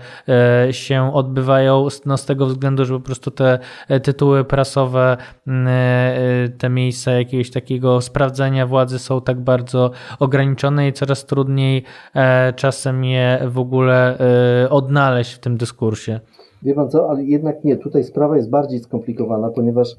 [0.71, 5.71] się odbywają, no z tego względu, że po prostu te e, tytuły prasowe, mm, e,
[5.71, 11.85] e, te miejsca jakiegoś takiego sprawdzania władzy są tak bardzo ograniczone i coraz trudniej
[12.57, 14.19] czasem je w ogóle
[14.71, 16.21] odnaleźć w tym dyskursie.
[16.63, 19.97] Wie pan co, ale jednak nie, tutaj sprawa jest bardziej skomplikowana, ponieważ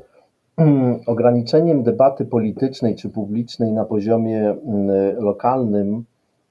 [1.05, 6.03] ograniczeniem debaty politycznej czy publicznej na poziomie mm, lokalnym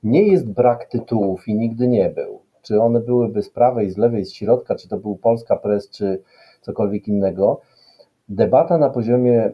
[0.02, 4.24] nie jest brak tytułów i nigdy nie był czy one byłyby z prawej, z lewej,
[4.24, 6.22] z środka, czy to był Polska Press, czy
[6.60, 7.60] cokolwiek innego,
[8.28, 9.52] debata na poziomie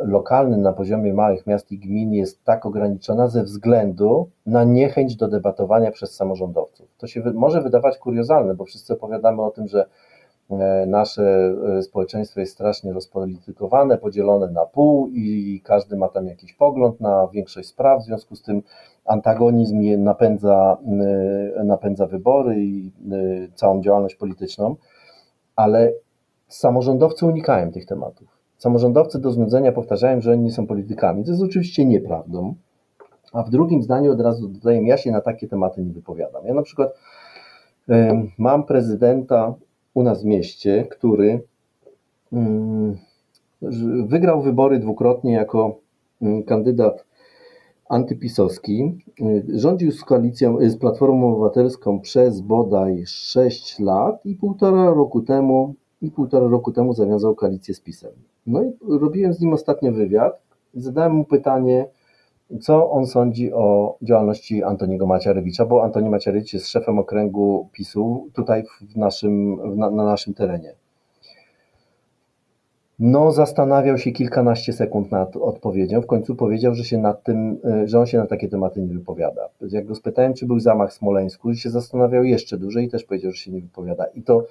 [0.00, 5.28] lokalnym, na poziomie małych miast i gmin jest tak ograniczona ze względu na niechęć do
[5.28, 6.88] debatowania przez samorządowców.
[6.98, 9.86] To się może wydawać kuriozalne, bo wszyscy opowiadamy o tym, że
[10.86, 17.00] nasze e, społeczeństwo jest strasznie rozpolitykowane, podzielone na pół i każdy ma tam jakiś pogląd
[17.00, 18.62] na większość spraw, w związku z tym
[19.04, 20.78] antagonizm napędza,
[21.60, 22.90] y, napędza wybory i
[23.54, 24.76] całą działalność polityczną,
[25.56, 25.92] ale
[26.48, 28.28] samorządowcy unikają tych tematów.
[28.58, 31.24] Samorządowcy do znudzenia powtarzają, że oni nie są politykami.
[31.24, 32.54] To jest oczywiście nieprawdą.
[33.32, 36.46] A w drugim zdaniu od razu dodaję, ja się na takie tematy nie wypowiadam.
[36.46, 36.94] Ja na przykład
[38.38, 39.54] mam prezydenta
[39.94, 41.40] u nas w mieście, który
[44.06, 45.78] wygrał wybory dwukrotnie jako
[46.46, 47.04] kandydat
[47.88, 49.04] antypisowski.
[49.54, 56.10] Rządził z koalicją, z Platformą Obywatelską przez bodaj 6 lat i półtora roku temu i
[56.10, 58.10] półtora roku temu zawiązał koalicję z PiSem.
[58.46, 60.42] No i robiłem z nim ostatnio wywiad
[60.74, 61.86] zadałem mu pytanie,
[62.60, 68.64] co on sądzi o działalności Antoniego Maciarewicza, bo Antoni Maciarewicz jest szefem okręgu PiSu tutaj
[68.64, 70.74] w naszym, na, na naszym terenie.
[72.98, 76.00] No, zastanawiał się kilkanaście sekund nad odpowiedzią.
[76.00, 78.94] W końcu powiedział, że się nad tym, y, że on się na takie tematy nie
[78.94, 79.48] wypowiada.
[79.70, 83.32] Jak go spytałem, czy był zamach w Smoleńsku, się zastanawiał jeszcze dłużej i też powiedział,
[83.32, 84.04] że się nie wypowiada.
[84.04, 84.46] I to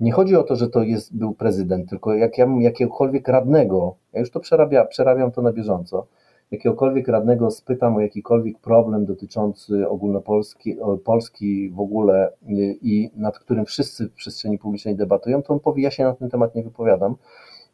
[0.00, 3.94] nie chodzi o to, że to jest, był prezydent, tylko jak ja mam jakiegokolwiek radnego,
[4.12, 6.06] ja już to przerabia, przerabiam to na bieżąco,
[6.50, 12.32] jakiegokolwiek radnego spytam o jakikolwiek problem dotyczący ogólnopolski Polski w ogóle
[12.82, 16.30] i nad którym wszyscy w przestrzeni publicznej debatują, to on powie, ja się na ten
[16.30, 17.16] temat nie wypowiadam,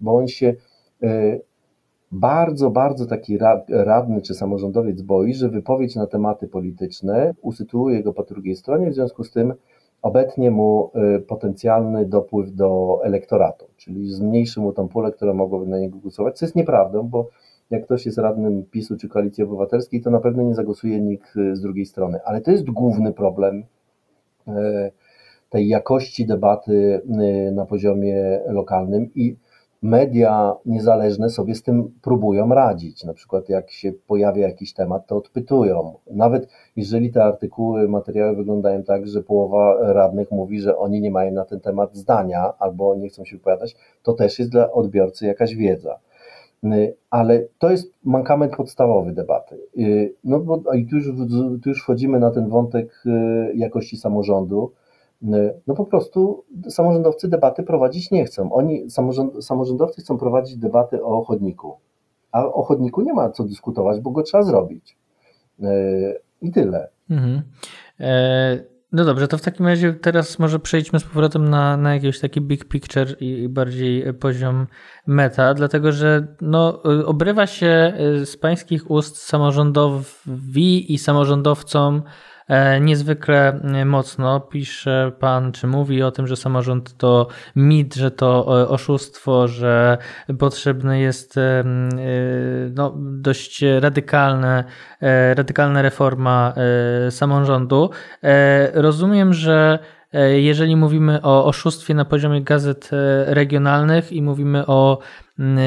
[0.00, 0.54] bo on się
[1.02, 1.38] e,
[2.12, 8.22] bardzo, bardzo taki radny czy samorządowiec boi, że wypowiedź na tematy polityczne usytuuje go po
[8.22, 9.54] drugiej stronie, w związku z tym
[10.02, 15.78] obetnie mu e, potencjalny dopływ do elektoratu, czyli zmniejszy mu tą pulę, która mogłaby na
[15.78, 17.28] niego głosować, co jest nieprawdą, bo
[17.72, 21.56] jak ktoś jest radnym PiSu czy Koalicji Obywatelskiej, to na pewno nie zagłosuje nikt e,
[21.56, 22.20] z drugiej strony.
[22.24, 23.64] Ale to jest główny problem
[25.50, 27.00] tej jakości debaty
[27.52, 29.36] na poziomie lokalnym i
[29.82, 33.04] media niezależne sobie z tym próbują radzić.
[33.04, 35.94] Na przykład jak się pojawia jakiś temat, to odpytują.
[36.10, 41.32] Nawet jeżeli te artykuły, materiały wyglądają tak, że połowa radnych mówi, że oni nie mają
[41.32, 45.54] na ten temat zdania albo nie chcą się wypowiadać, to też jest dla odbiorcy jakaś
[45.54, 45.98] wiedza.
[47.10, 49.58] Ale to jest mankament podstawowy debaty.
[50.24, 51.06] No bo tu już,
[51.62, 54.72] tu już wchodzimy na ten wątek y, jakości samorządu
[55.66, 58.52] no po prostu samorządowcy debaty prowadzić nie chcą.
[58.52, 61.76] Oni, samorząd, samorządowcy chcą prowadzić debaty o chodniku,
[62.32, 64.96] a o chodniku nie ma co dyskutować, bo go trzeba zrobić.
[66.42, 66.88] I tyle.
[67.10, 67.42] Mhm.
[68.00, 72.20] E no dobrze, to w takim razie teraz może przejdźmy z powrotem na, na jakiś
[72.20, 74.66] taki big picture i, i bardziej poziom
[75.06, 77.92] meta, dlatego że no, obrywa się
[78.24, 82.06] z pańskich ust samorządowi i samorządowcom E,
[82.80, 84.40] niezwykle e, mocno.
[84.40, 89.98] Pisze pan, czy mówi o tym, że samorząd to mit, że to e, oszustwo, że
[90.38, 91.40] potrzebne jest
[92.74, 94.64] no, dość radykalne,
[95.34, 96.54] radykalna reforma
[97.10, 97.90] samorządu.
[98.72, 99.78] Rozumiem, że
[100.32, 102.90] jeżeli mówimy o oszustwie na poziomie gazet
[103.26, 104.98] regionalnych i mówimy o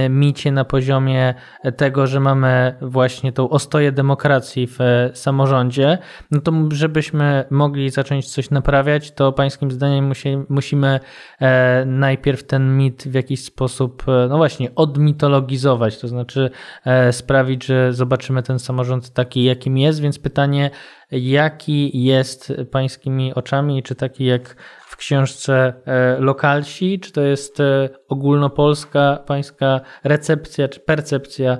[0.09, 1.33] micie na poziomie
[1.77, 4.79] tego, że mamy właśnie tą ostoję demokracji w
[5.13, 5.97] samorządzie,
[6.31, 10.99] no to żebyśmy mogli zacząć coś naprawiać, to pańskim zdaniem musi, musimy
[11.39, 16.49] e, najpierw ten mit w jakiś sposób, e, no właśnie, odmitologizować, to znaczy
[16.85, 20.71] e, sprawić, że zobaczymy ten samorząd taki, jakim jest, więc pytanie,
[21.11, 24.55] jaki jest pańskimi oczami, czy taki jak
[24.95, 31.57] w książce e, Lokalsi, czy to jest e, ogólnopolska pańska recepcja czy percepcja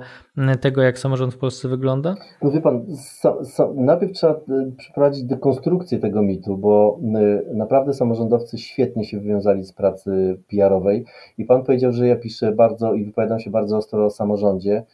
[0.60, 2.14] tego, jak samorząd w Polsce wygląda?
[2.42, 6.98] No wie pan, sa, sa, najpierw trzeba e, przeprowadzić dekonstrukcję tego mitu, bo
[7.54, 11.04] naprawdę samorządowcy świetnie się wywiązali z pracy PR-owej
[11.38, 14.84] i pan powiedział, że ja piszę bardzo i wypowiadam się bardzo ostro o samorządzie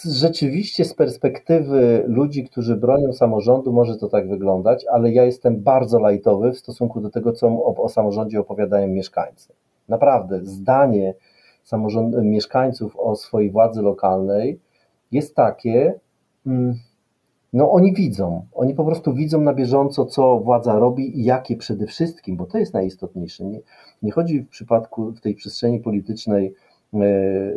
[0.00, 5.98] rzeczywiście z perspektywy ludzi, którzy bronią samorządu, może to tak wyglądać, ale ja jestem bardzo
[5.98, 9.52] lajtowy w stosunku do tego, co o, o samorządzie opowiadają mieszkańcy.
[9.88, 11.14] Naprawdę, zdanie
[11.64, 14.60] samorząd, mieszkańców o swojej władzy lokalnej
[15.12, 15.94] jest takie,
[16.46, 16.78] mm,
[17.52, 21.86] no oni widzą, oni po prostu widzą na bieżąco, co władza robi i jakie przede
[21.86, 23.44] wszystkim, bo to jest najistotniejsze.
[23.44, 23.60] Nie,
[24.02, 26.54] nie chodzi w przypadku w tej przestrzeni politycznej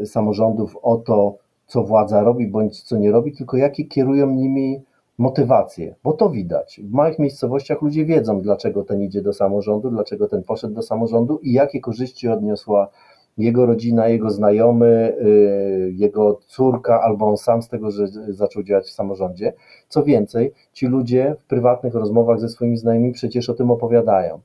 [0.02, 4.82] y, samorządów o to, co władza robi bądź co nie robi, tylko jakie kierują nimi
[5.18, 6.82] motywacje, bo to widać.
[6.84, 11.40] W małych miejscowościach ludzie wiedzą, dlaczego ten idzie do samorządu, dlaczego ten poszedł do samorządu
[11.44, 12.90] i jakie korzyści odniosła
[13.38, 18.86] jego rodzina, jego znajomy, y, jego córka, albo on sam z tego, że zaczął działać
[18.86, 19.54] w samorządzie.
[19.90, 24.40] Co więcej, ci ludzie w prywatnych rozmowach ze swoimi znajomymi przecież o tym opowiadają.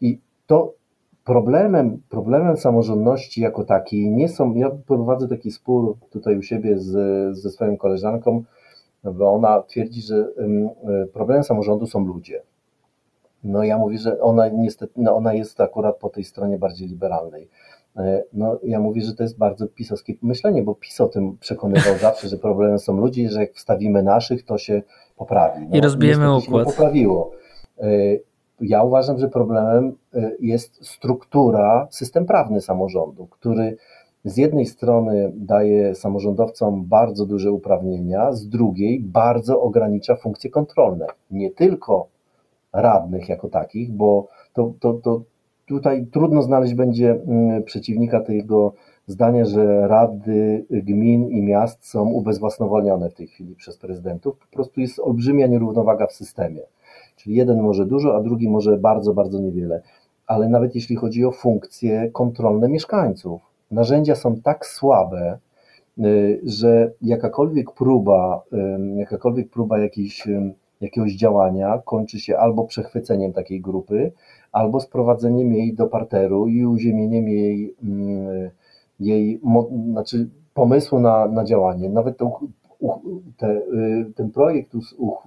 [0.00, 0.74] I to
[1.24, 6.92] Problemem, problemem samorządności jako takiej nie są, ja prowadzę taki spór tutaj u siebie z,
[7.36, 8.44] ze swoją koleżanką,
[9.04, 10.28] bo ona twierdzi, że
[11.12, 12.42] problemem samorządu są ludzie.
[13.44, 17.48] No ja mówię, że ona niestety, no ona jest akurat po tej stronie bardziej liberalnej.
[17.96, 21.98] E, no ja mówię, że to jest bardzo pisowskie myślenie, bo PiS o tym przekonywał
[21.98, 24.82] zawsze, że problemem są ludzie, że jak wstawimy naszych, to się
[25.16, 25.66] poprawi.
[25.68, 26.66] No, I rozbijemy układ.
[26.66, 27.30] Się poprawiło.
[28.64, 33.76] E, ja uważam, że problemem y, jest struktura, system prawny samorządu, który
[34.24, 41.06] z jednej strony daje samorządowcom bardzo duże uprawnienia, z drugiej bardzo ogranicza funkcje kontrolne.
[41.30, 42.06] Nie tylko
[42.72, 45.22] radnych jako takich, bo to, to, to
[45.66, 48.72] tutaj trudno znaleźć będzie mm, przeciwnika tego
[49.06, 54.38] zdania, że rady gmin i miast są ubezwłasnowolnione w tej chwili przez prezydentów.
[54.38, 56.62] Po prostu jest olbrzymia nierównowaga w systemie.
[57.16, 59.82] Czyli jeden może dużo, a drugi może bardzo, bardzo niewiele.
[60.26, 65.38] Ale nawet jeśli chodzi o funkcje kontrolne mieszkańców, narzędzia są tak słabe,
[65.98, 73.32] y, że jakakolwiek próba, y, jakakolwiek próba jakiejś, y, jakiegoś działania kończy się albo przechwyceniem
[73.32, 74.12] takiej grupy,
[74.52, 78.50] albo sprowadzeniem jej do parteru i uziemieniem jej, mm,
[79.00, 79.40] jej
[79.90, 81.88] znaczy pomysłu na, na działanie.
[81.88, 82.40] Nawet to,
[83.36, 84.72] te, y, ten projekt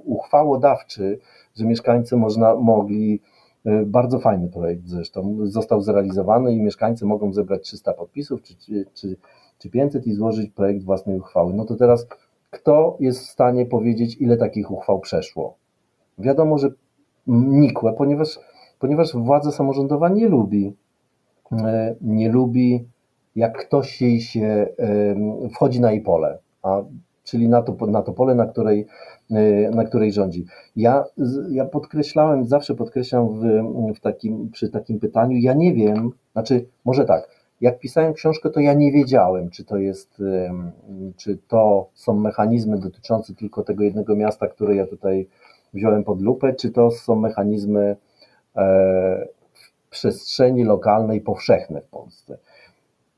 [0.06, 1.20] uchwałodawczy,
[1.56, 3.20] że mieszkańcy można, mogli,
[3.66, 8.56] y, bardzo fajny projekt zresztą, został zrealizowany i mieszkańcy mogą zebrać 300 podpisów czy,
[8.94, 9.16] czy,
[9.60, 11.54] czy 500 i złożyć projekt własnej uchwały.
[11.54, 12.08] No to teraz
[12.50, 15.56] kto jest w stanie powiedzieć, ile takich uchwał przeszło?
[16.18, 16.70] Wiadomo, że
[17.28, 18.40] nikłe, ponieważ,
[18.80, 20.76] ponieważ władza samorządowa nie lubi,
[21.52, 22.86] e, nie lubi,
[23.36, 24.68] jak ktoś jej się
[25.54, 26.82] wchodzi na jej pole, a,
[27.28, 28.88] czyli na to, na to pole, na której,
[29.32, 30.46] e, na której rządzi.
[30.76, 31.06] Ja,
[31.50, 33.44] ja podkreślałem, zawsze podkreślam w,
[33.96, 37.30] w takim, przy takim pytaniu, ja nie wiem, znaczy może tak,
[37.62, 40.24] jak pisałem książkę, to ja nie wiedziałem, czy to jest,
[41.16, 45.28] czy to są mechanizmy dotyczące tylko tego jednego miasta, które ja tutaj
[45.74, 47.96] wziąłem pod lupę, czy to są mechanizmy
[48.56, 52.38] e, w przestrzeni lokalnej powszechne w Polsce.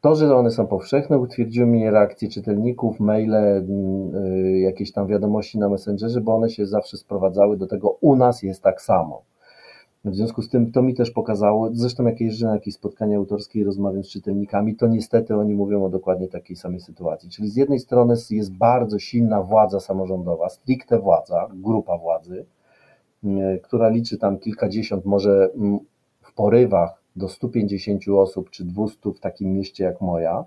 [0.02, 5.70] To, że one są powszechne, utwierdziły mnie reakcje czytelników, maile, y, jakieś tam wiadomości na
[5.70, 9.22] Messengerze, bo one się zawsze sprowadzały do tego, u nas jest tak samo.
[10.06, 13.60] W związku z tym to mi też pokazało, zresztą jak jeżdżę na jakieś spotkania autorskie
[13.60, 17.30] i rozmawiam z czytelnikami, to niestety oni mówią o dokładnie takiej samej sytuacji.
[17.30, 22.46] Czyli z jednej strony jest bardzo silna władza samorządowa, stricte władza, grupa władzy,
[23.24, 25.80] mm, która liczy tam kilkadziesiąt, może mm,
[26.22, 30.46] w porywach do 150 osób czy 200 w takim mieście jak moja,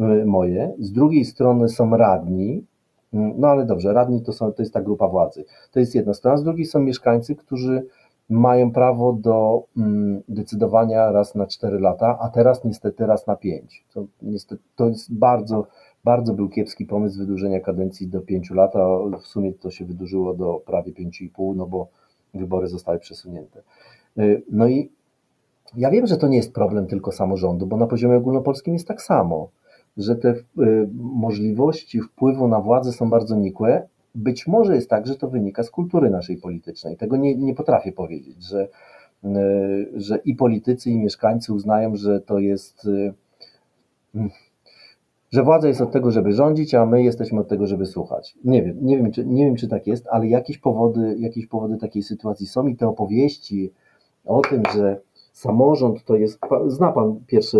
[0.00, 0.74] y, moje.
[0.78, 2.64] Z drugiej strony są radni,
[3.12, 5.44] mm, no ale dobrze, radni to, są, to jest ta grupa władzy.
[5.72, 7.86] To jest jedna strona, z drugiej są mieszkańcy, którzy
[8.30, 13.84] mają prawo do mm, decydowania raz na 4 lata, a teraz niestety raz na 5.
[13.94, 15.66] To, niestety, to jest bardzo,
[16.04, 20.34] bardzo był kiepski pomysł wydłużenia kadencji do 5 lat, a w sumie to się wydłużyło
[20.34, 21.88] do prawie 5,5, no bo
[22.34, 23.62] wybory zostały przesunięte.
[24.18, 24.90] Y, no i
[25.76, 29.02] ja wiem, że to nie jest problem tylko samorządu, bo na poziomie ogólnopolskim jest tak
[29.02, 29.48] samo,
[29.96, 30.44] że te y,
[30.94, 35.70] możliwości wpływu na władzę są bardzo nikłe, być może jest tak, że to wynika z
[35.70, 36.96] kultury naszej politycznej.
[36.96, 38.68] Tego nie, nie potrafię powiedzieć, że,
[39.24, 39.28] e,
[39.94, 42.88] że i politycy, i mieszkańcy uznają, że to jest.
[44.16, 44.28] E,
[45.32, 48.38] że władza jest od tego, żeby rządzić, a my jesteśmy od tego, żeby słuchać.
[48.44, 51.76] Nie wiem, nie wiem, czy, nie wiem, czy tak jest, ale jakieś powody, jakieś powody
[51.76, 53.72] takiej sytuacji są i te opowieści
[54.24, 55.00] o tym, że
[55.32, 56.38] samorząd to jest.
[56.66, 57.58] Zna Pan pierwsze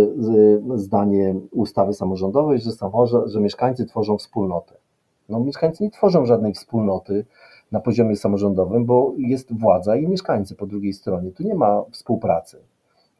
[0.74, 4.74] zdanie ustawy samorządowej, że, samorząd, że mieszkańcy tworzą wspólnotę.
[5.28, 7.24] No, mieszkańcy nie tworzą żadnej wspólnoty
[7.72, 11.30] na poziomie samorządowym, bo jest władza i mieszkańcy po drugiej stronie.
[11.30, 12.58] Tu nie ma współpracy.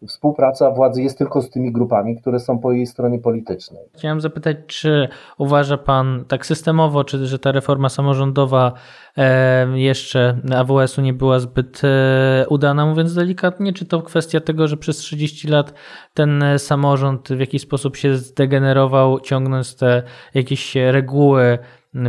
[0.07, 3.83] Współpraca władzy jest tylko z tymi grupami, które są po jej stronie politycznej.
[3.95, 8.73] Chciałem zapytać, czy uważa Pan tak systemowo, czy że ta reforma samorządowa
[9.17, 14.77] e, jeszcze AWS-u nie była zbyt e, udana, mówiąc delikatnie, czy to kwestia tego, że
[14.77, 15.75] przez 30 lat
[16.15, 20.03] ten samorząd w jakiś sposób się zdegenerował, ciągnąc te
[20.35, 21.59] jakieś reguły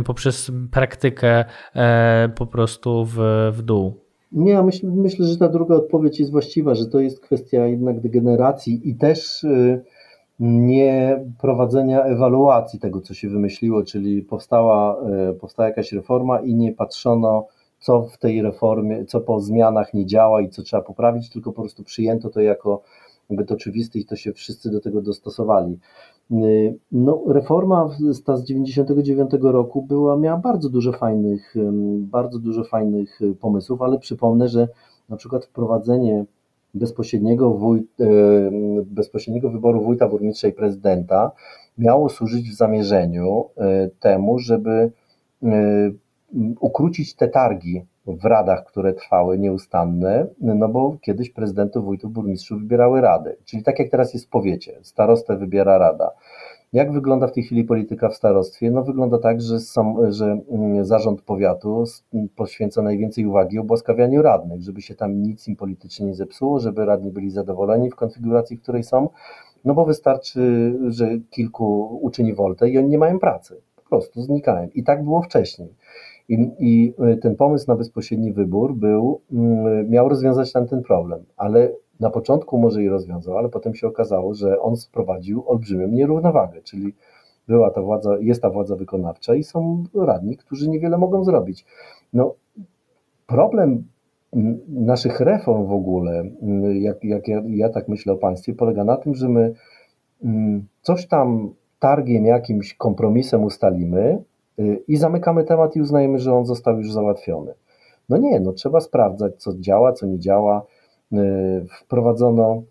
[0.04, 1.44] poprzez praktykę
[1.76, 3.16] e, po prostu w,
[3.52, 4.03] w dół?
[4.34, 8.00] Nie, ja myśl, myślę, że ta druga odpowiedź jest właściwa, że to jest kwestia jednak
[8.00, 9.84] degeneracji i też y,
[10.40, 14.96] nie prowadzenia ewaluacji tego, co się wymyśliło, czyli powstała,
[15.30, 17.46] y, powstała jakaś reforma i nie patrzono,
[17.78, 21.62] co w tej reformie, co po zmianach nie działa i co trzeba poprawić, tylko po
[21.62, 22.82] prostu przyjęto to jako
[23.30, 25.78] byt oczywisty i to się wszyscy do tego dostosowali.
[26.32, 31.54] Y, no, reforma z 99 roku była, miała bardzo dużo fajnych,
[31.98, 34.68] bardzo dużo fajnych y, pomysłów, ale przypomnę, że
[35.08, 36.24] na przykład wprowadzenie
[36.74, 37.86] bezpośredniego, wójt,
[38.86, 41.30] bezpośredniego wyboru wójta, burmistrza i prezydenta
[41.78, 43.44] miało służyć w zamierzeniu
[43.84, 44.90] y, temu, żeby
[46.60, 53.00] ukrócić te targi w radach, które trwały nieustanne, no bo kiedyś prezydentów, wójtów, burmistrzów wybierały
[53.00, 53.36] rady.
[53.44, 56.10] Czyli tak jak teraz jest w powiecie, starostę wybiera rada.
[56.72, 58.70] Jak wygląda w tej chwili polityka w starostwie?
[58.70, 61.84] No wygląda tak, że, sam, że mm, zarząd powiatu
[62.36, 67.10] poświęca najwięcej uwagi obłaskawianiu radnych, żeby się tam nic im politycznie nie zepsuło, żeby radni
[67.10, 69.08] byli zadowoleni w konfiguracji, w której są,
[69.64, 73.60] no bo wystarczy, że kilku uczyni woltę i oni nie mają pracy.
[73.76, 74.68] Po prostu znikają.
[74.74, 75.68] I tak było wcześniej.
[76.28, 81.24] I, I, y, ten pomysł na bezpośredni wybór był, mm, miał rozwiązać tam ten problem,
[81.36, 86.62] ale na początku może i rozwiązał, ale potem się okazało, że on sprowadził olbrzymią nierównowagę,
[86.62, 86.94] czyli
[87.48, 91.66] była ta władza, jest ta władza wykonawcza i są radni, którzy niewiele mogą zrobić.
[92.12, 92.34] No,
[93.26, 93.84] problem
[94.68, 96.24] naszych reform w ogóle,
[96.72, 99.54] jak, jak ja, ja tak myślę o państwie, polega na tym, że my
[100.24, 104.22] mm, coś tam targiem, jakimś kompromisem ustalimy,
[104.88, 107.54] i zamykamy temat i uznajemy, że on został już załatwiony.
[108.08, 110.62] No nie, no trzeba sprawdzać, co działa, co nie działa.
[111.80, 112.62] Wprowadzono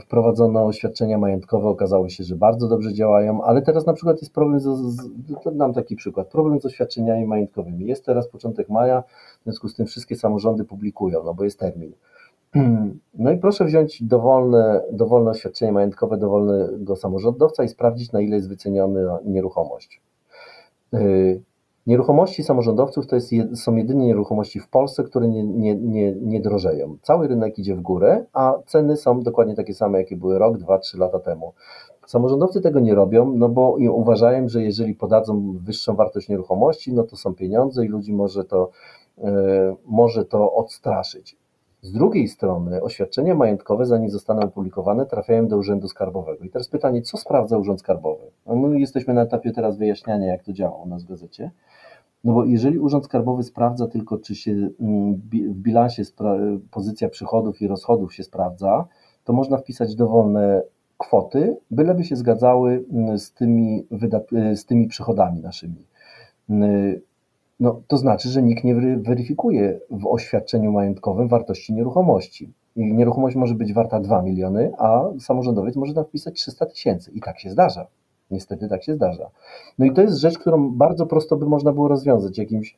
[0.00, 4.60] wprowadzono oświadczenia majątkowe, okazało się, że bardzo dobrze działają, ale teraz na przykład jest problem,
[4.60, 5.10] z, z,
[5.52, 7.86] dam taki przykład, problem z oświadczeniami majątkowymi.
[7.86, 9.02] Jest teraz początek maja,
[9.40, 11.92] w związku z tym wszystkie samorządy publikują, no bo jest termin.
[13.18, 18.48] No i proszę wziąć dowolne, dowolne oświadczenie majątkowe dowolnego samorządowca i sprawdzić, na ile jest
[18.48, 20.00] wyceniona nieruchomość.
[20.94, 21.42] Y,
[21.86, 26.96] nieruchomości samorządowców to jest, są jedynie nieruchomości w Polsce, które nie, nie, nie, nie drożeją.
[27.02, 30.78] Cały rynek idzie w górę, a ceny są dokładnie takie same, jakie były rok, dwa,
[30.78, 31.52] trzy lata temu.
[32.06, 37.16] Samorządowcy tego nie robią, no bo uważają, że jeżeli podadzą wyższą wartość nieruchomości, no to
[37.16, 38.70] są pieniądze i ludzi może to,
[39.18, 39.24] yy,
[39.86, 41.36] może to odstraszyć.
[41.84, 46.44] Z drugiej strony oświadczenia majątkowe, zanim zostaną opublikowane, trafiają do Urzędu Skarbowego.
[46.44, 48.22] I teraz pytanie, co sprawdza Urząd Skarbowy?
[48.46, 51.50] No my jesteśmy na etapie teraz wyjaśniania, jak to działa u nas w gazecie.
[52.24, 56.02] No bo jeżeli Urząd Skarbowy sprawdza tylko, czy się mm, w bilansie
[56.70, 58.84] pozycja przychodów i rozchodów się sprawdza,
[59.24, 60.62] to można wpisać dowolne
[60.98, 63.86] kwoty, byleby się zgadzały mm, z tymi,
[64.54, 65.86] z tymi przychodami naszymi.
[67.64, 72.52] No, to znaczy, że nikt nie weryfikuje w oświadczeniu majątkowym wartości nieruchomości.
[72.76, 77.10] I nieruchomość może być warta 2 miliony, a samorządowiec może tam wpisać 300 tysięcy.
[77.10, 77.86] I tak się zdarza.
[78.30, 79.30] Niestety tak się zdarza.
[79.78, 82.76] No i to jest rzecz, którą bardzo prosto by można było rozwiązać jakimś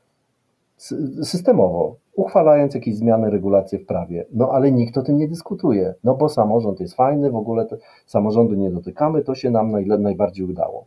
[1.22, 4.26] systemowo, uchwalając jakieś zmiany, regulacje w prawie.
[4.32, 7.66] No ale nikt o tym nie dyskutuje, no bo samorząd jest fajny, w ogóle
[8.06, 10.86] samorządu nie dotykamy, to się nam najbardziej udało.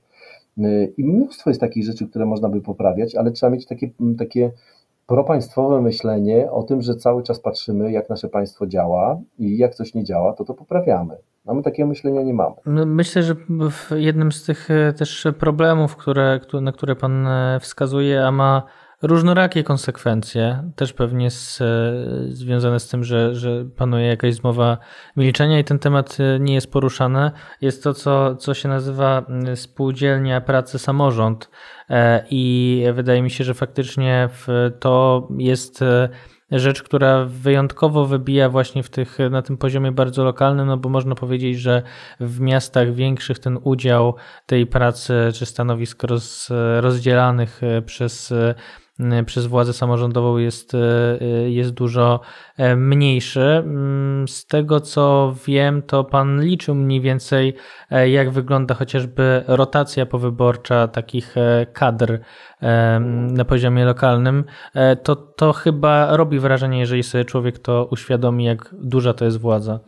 [0.58, 4.52] Y, I mnóstwo jest takich rzeczy, które można by poprawiać, ale trzeba mieć takie, takie
[5.08, 9.94] propaństwowe myślenie o tym, że cały czas patrzymy, jak nasze państwo działa i jak coś
[9.94, 11.18] nie działa, to to poprawiamy.
[11.46, 12.56] A my takiego myślenia nie mamy.
[12.66, 13.36] No, myślę, że
[13.96, 18.64] jednym z tych e, też problemów, które, na które Pan e, wskazuje, a ma
[19.02, 21.66] różnorakie konsekwencje, też pewnie z, e,
[22.28, 24.78] związane z tym, że, że panuje jakaś zmowa
[25.18, 27.32] milczenia i ten temat e, nie jest poruszany.
[27.62, 29.26] Jest to, co, co się nazywa
[29.56, 31.50] spółdzielnia pracy samorząd
[31.90, 34.30] e, i wydaje mi się, że faktycznie
[34.80, 35.84] to jest
[36.52, 41.16] rzecz, która wyjątkowo wybija właśnie w tych, na tym poziomie bardzo lokalnym, no bo można
[41.16, 41.84] powiedzieć, że
[42.20, 48.34] w miastach większych ten udział tej pracy czy stanowisk roz, rozdzielanych przez
[49.26, 50.78] przez władzę samorządową jest, y,
[51.22, 52.20] y, jest dużo
[52.58, 53.42] e, mniejszy.
[53.42, 57.54] Mm, z tego co wiem, to pan liczył mniej więcej,
[57.92, 62.20] e, jak wygląda chociażby rotacja powyborcza takich e, kadr
[63.32, 64.44] na poziomie lokalnym.
[65.04, 69.80] To, to chyba robi wrażenie, jeżeli sobie człowiek to uświadomi, jak duża to jest władza.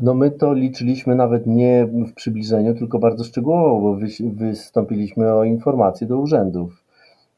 [0.00, 3.98] No my to liczyliśmy nawet nie w przybliżeniu, tylko bardzo szczegółowo, bo
[4.32, 6.84] wystąpiliśmy o informacje do urzędów.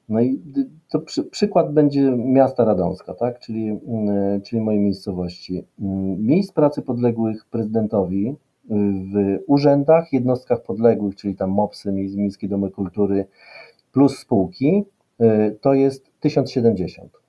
[0.08, 0.40] No i
[0.92, 3.38] to przy, przykład będzie miasta Radomska, tak?
[3.38, 5.64] czyli, mm, czyli mojej miejscowości.
[5.80, 8.34] Mm, miejsc pracy podległych prezydentowi y,
[9.12, 13.24] w urzędach, jednostkach podległych, czyli tam MOPSy, Miejskie Domy Kultury
[13.92, 14.84] plus spółki,
[15.20, 17.21] y, to jest 1070.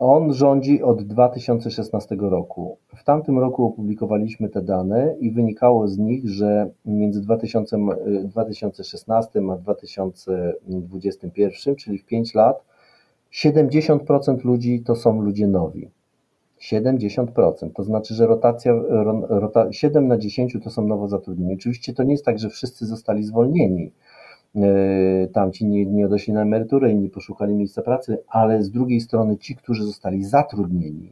[0.00, 2.76] On rządzi od 2016 roku.
[2.96, 7.76] W tamtym roku opublikowaliśmy te dane i wynikało z nich, że między 2000,
[8.24, 12.64] 2016 a 2021, czyli w 5 lat,
[13.32, 15.90] 70% ludzi to są ludzie nowi.
[16.60, 17.70] 70%.
[17.74, 18.72] To znaczy, że rotacja,
[19.28, 21.54] rota, 7 na 10 to są nowo zatrudnieni.
[21.54, 23.92] Oczywiście to nie jest tak, że wszyscy zostali zwolnieni
[25.32, 29.56] tamci nie, nie odeszli na emeryturę nie poszukali miejsca pracy, ale z drugiej strony ci,
[29.56, 31.10] którzy zostali zatrudnieni,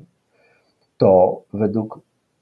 [0.97, 2.01] to według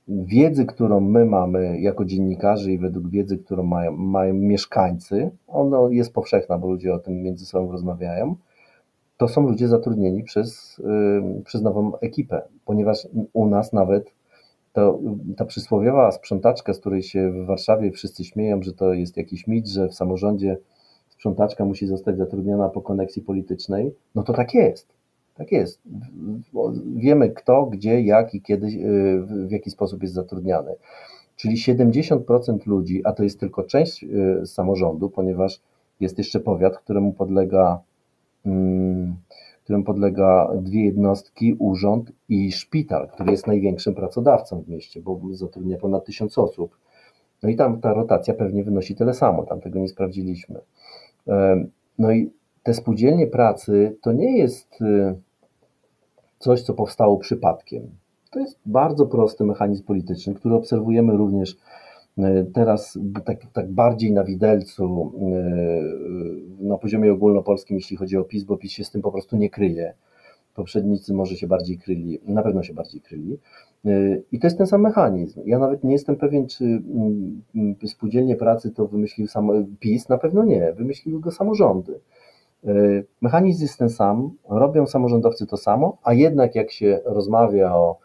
[0.08, 6.12] wiedzy, którą my mamy jako dziennikarze i według wiedzy, którą mają, mają mieszkańcy, ona jest
[6.12, 8.36] powszechna, bo ludzie o tym między sobą rozmawiają,
[9.16, 14.12] to są ludzie zatrudnieni przez, yy, przez nową ekipę, ponieważ u nas nawet
[14.72, 14.98] to,
[15.36, 19.68] ta przysłowiowa sprzątaczka, z której się w Warszawie wszyscy śmieją, że to jest jakiś mit,
[19.68, 20.56] że w samorządzie
[21.16, 24.96] sprzątaczka musi zostać zatrudniona po koneksji politycznej, no to tak jest.
[25.34, 25.82] Tak jest.
[26.96, 30.74] Wiemy kto, gdzie, jak i kiedy, y, w jaki sposób jest zatrudniany.
[31.36, 35.60] Czyli 70% ludzi, a to jest tylko część y, samorządu, ponieważ
[36.00, 37.80] jest jeszcze powiat, któremu podlega,
[38.46, 39.16] mm,
[39.84, 46.04] podlega dwie jednostki, urząd i szpital, który jest największym pracodawcą w mieście, bo zatrudnia ponad
[46.04, 46.76] tysiąc osób.
[47.42, 50.60] No i tam ta rotacja pewnie wynosi tyle samo, tam tego nie sprawdziliśmy.
[51.98, 52.30] No i
[52.62, 55.14] te spółdzielnie pracy to nie jest y,
[56.38, 57.90] coś, co powstało przypadkiem.
[58.30, 61.56] To jest bardzo prosty mechanizm polityczny, który obserwujemy również
[62.18, 62.22] y,
[62.54, 65.12] teraz tak, tak bardziej na widelcu,
[66.60, 69.36] y, na poziomie ogólnopolskim, jeśli chodzi o PiS, bo PiS się z tym po prostu
[69.36, 69.94] nie kryje.
[70.54, 73.38] Poprzednicy może się bardziej kryli, na pewno się bardziej kryli.
[74.32, 75.40] I to jest ten sam mechanizm.
[75.44, 80.18] Ja nawet nie jestem pewien, czy mm, mm, spółdzielnie pracy to wymyślił sam PiS, na
[80.18, 82.00] pewno nie, wymyśliły go samorządy.
[83.20, 87.98] Mechanizm jest ten sam, robią samorządowcy to samo, a jednak jak się rozmawia o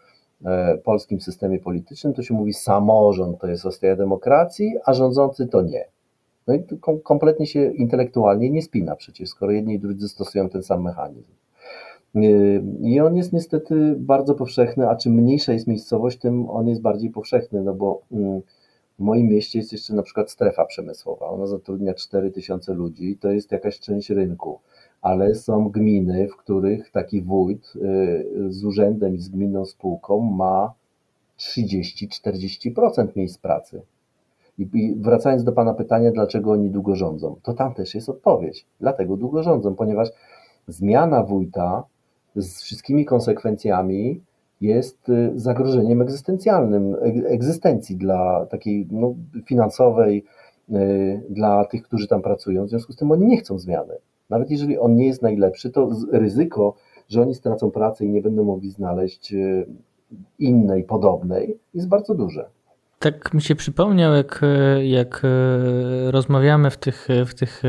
[0.45, 5.61] e, polskim systemie politycznym, to się mówi samorząd to jest ostoja demokracji, a rządzący to
[5.61, 5.85] nie.
[6.47, 10.63] No i to kompletnie się intelektualnie nie spina przecież, skoro jedni i drudzy stosują ten
[10.63, 11.31] sam mechanizm.
[12.15, 16.81] Yy, I on jest niestety bardzo powszechny, a czym mniejsza jest miejscowość, tym on jest
[16.81, 18.41] bardziej powszechny, no bo mm,
[18.99, 21.29] w moim mieście jest jeszcze na przykład strefa przemysłowa.
[21.29, 24.59] Ona zatrudnia 4000 ludzi, to jest jakaś część rynku,
[25.01, 30.73] ale są gminy, w których taki wójt yy, z urzędem i z gminną spółką ma
[31.39, 33.81] 30-40% miejsc pracy.
[34.57, 38.65] I wracając do Pana pytania, dlaczego oni długo rządzą, to tam też jest odpowiedź.
[38.79, 40.09] Dlatego długo rządzą, ponieważ
[40.67, 41.83] zmiana wójta
[42.35, 44.21] z wszystkimi konsekwencjami
[44.61, 49.15] jest y, zagrożeniem egzystencjalnym, egzystencji dla takiej no,
[49.45, 50.25] finansowej,
[50.69, 52.65] y, dla tych, którzy tam pracują.
[52.65, 53.93] W związku z tym oni nie chcą zmiany.
[54.29, 56.75] Nawet jeżeli on nie jest najlepszy, to ryzyko,
[57.09, 59.65] że oni stracą pracę i nie będą mogli znaleźć y,
[60.39, 62.49] innej, podobnej, jest bardzo duże.
[63.01, 64.41] Tak mi się przypomniał, jak,
[64.83, 65.21] jak
[66.07, 67.61] rozmawiamy w tych, w tych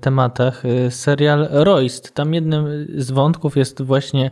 [0.00, 2.14] tematach, serial Royst.
[2.14, 4.30] Tam jednym z wątków jest właśnie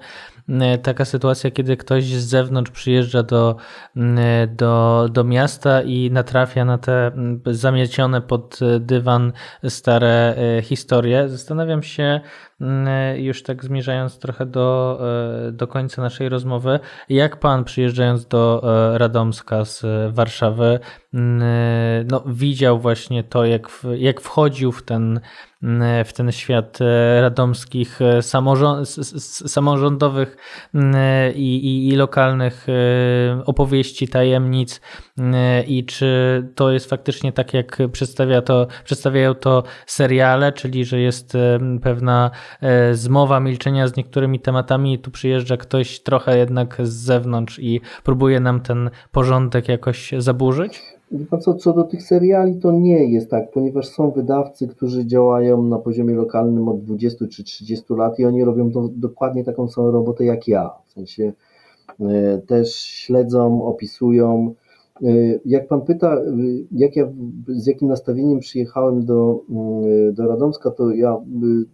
[0.82, 3.56] taka sytuacja, kiedy ktoś z zewnątrz przyjeżdża do,
[4.48, 7.12] do, do miasta i natrafia na te
[7.46, 9.32] zamiecione pod dywan
[9.68, 11.28] stare historie.
[11.28, 12.20] Zastanawiam się,
[13.16, 15.00] już tak zmierzając trochę do,
[15.52, 18.62] do końca naszej rozmowy, jak pan przyjeżdżając do
[18.94, 19.84] Radomska z
[20.14, 20.80] Warszawy,
[21.12, 25.20] no, widział właśnie to, jak, jak wchodził w ten,
[26.04, 26.78] w ten świat
[27.20, 27.98] radomskich
[29.46, 30.36] samorządowych
[31.34, 32.66] i, i, i lokalnych
[33.46, 34.80] opowieści, tajemnic
[35.66, 36.08] i czy
[36.54, 41.32] to jest faktycznie tak, jak przedstawia to, przedstawiają to seriale, czyli że jest
[41.82, 42.30] pewna
[42.92, 48.40] zmowa milczenia z niektórymi tematami i tu przyjeżdża ktoś trochę jednak z zewnątrz i próbuje
[48.40, 50.98] nam ten porządek jakoś zaburzyć?
[51.40, 55.78] Co, co do tych seriali, to nie jest tak, ponieważ są wydawcy, którzy działają na
[55.78, 60.24] poziomie lokalnym od 20 czy 30 lat i oni robią to, dokładnie taką samą robotę
[60.24, 60.70] jak ja.
[60.86, 61.32] W sensie
[62.00, 64.54] e, też śledzą, opisują.
[65.02, 66.22] E, jak pan pyta, e,
[66.72, 67.08] jak ja,
[67.48, 69.40] z jakim nastawieniem przyjechałem do,
[70.12, 71.16] do Radomska, to ja,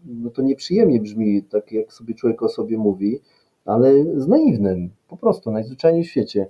[0.07, 3.21] no to nieprzyjemnie brzmi, tak jak sobie człowiek o sobie mówi,
[3.65, 6.47] ale z naiwnym, po prostu, najzwyczajniej w świecie.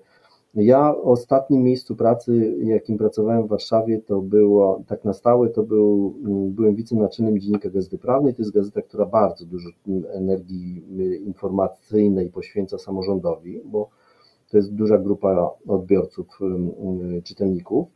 [0.55, 6.15] Ja ostatnim miejscu pracy, jakim pracowałem w Warszawie, to było tak na stałe, to był,
[6.51, 8.35] byłem wicenaczelnym dziennika Gazety Prawnej.
[8.35, 9.71] To jest gazeta, która bardzo dużo
[10.13, 10.83] energii
[11.27, 13.89] informacyjnej poświęca samorządowi, bo
[14.55, 16.27] to jest duża grupa odbiorców,
[17.25, 17.89] czytelników.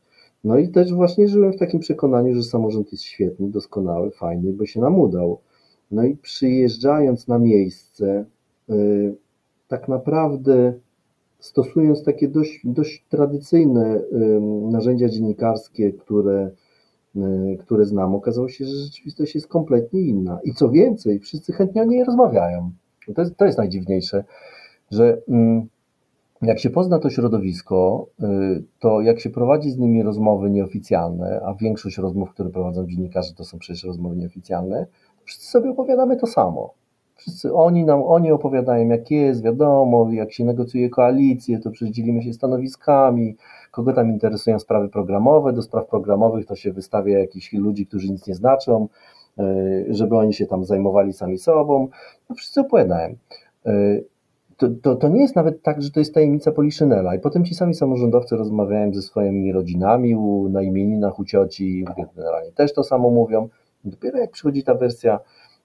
[0.44, 4.66] No i też właśnie żyłem w takim przekonaniu, że samorząd jest świetny, doskonały, fajny, bo
[4.66, 5.38] się nam udał.
[5.90, 8.24] No i przyjeżdżając na miejsce,
[8.70, 9.14] y,
[9.68, 10.72] tak naprawdę
[11.38, 14.00] stosując takie dość, dość tradycyjne
[14.70, 16.50] narzędzia dziennikarskie, które,
[17.16, 20.38] y, które znam, okazało się, że rzeczywistość jest kompletnie inna.
[20.44, 22.70] I co więcej, wszyscy chętnie o niej rozmawiają.
[23.14, 24.24] To jest, to jest najdziwniejsze,
[24.90, 25.22] że
[26.42, 31.54] jak się pozna to środowisko, y, to jak się prowadzi z nimi rozmowy nieoficjalne, a
[31.54, 34.86] większość rozmów, które prowadzą dziennikarze, to są przecież rozmowy nieoficjalne,
[35.24, 36.74] wszyscy sobie opowiadamy to samo.
[37.16, 42.22] Wszyscy oni nam, oni opowiadają, jak jest, wiadomo, jak się negocjuje koalicję, to przecież dzielimy
[42.22, 43.36] się stanowiskami,
[43.70, 48.26] kogo tam interesują sprawy programowe, do spraw programowych to się wystawia jakichś ludzi, którzy nic
[48.26, 48.88] nie znaczą,
[49.40, 51.88] y, żeby oni się tam zajmowali sami sobą.
[52.30, 53.14] No wszyscy opowiadają.
[54.58, 57.14] To, to, to, nie jest nawet tak, że to jest tajemnica Poliszynela.
[57.14, 61.84] I potem ci sami samorządowcy rozmawiają ze swoimi rodzinami u, na imieninach u cioci,
[62.16, 63.48] generalnie też to samo mówią.
[63.84, 65.20] Dopiero jak przychodzi ta wersja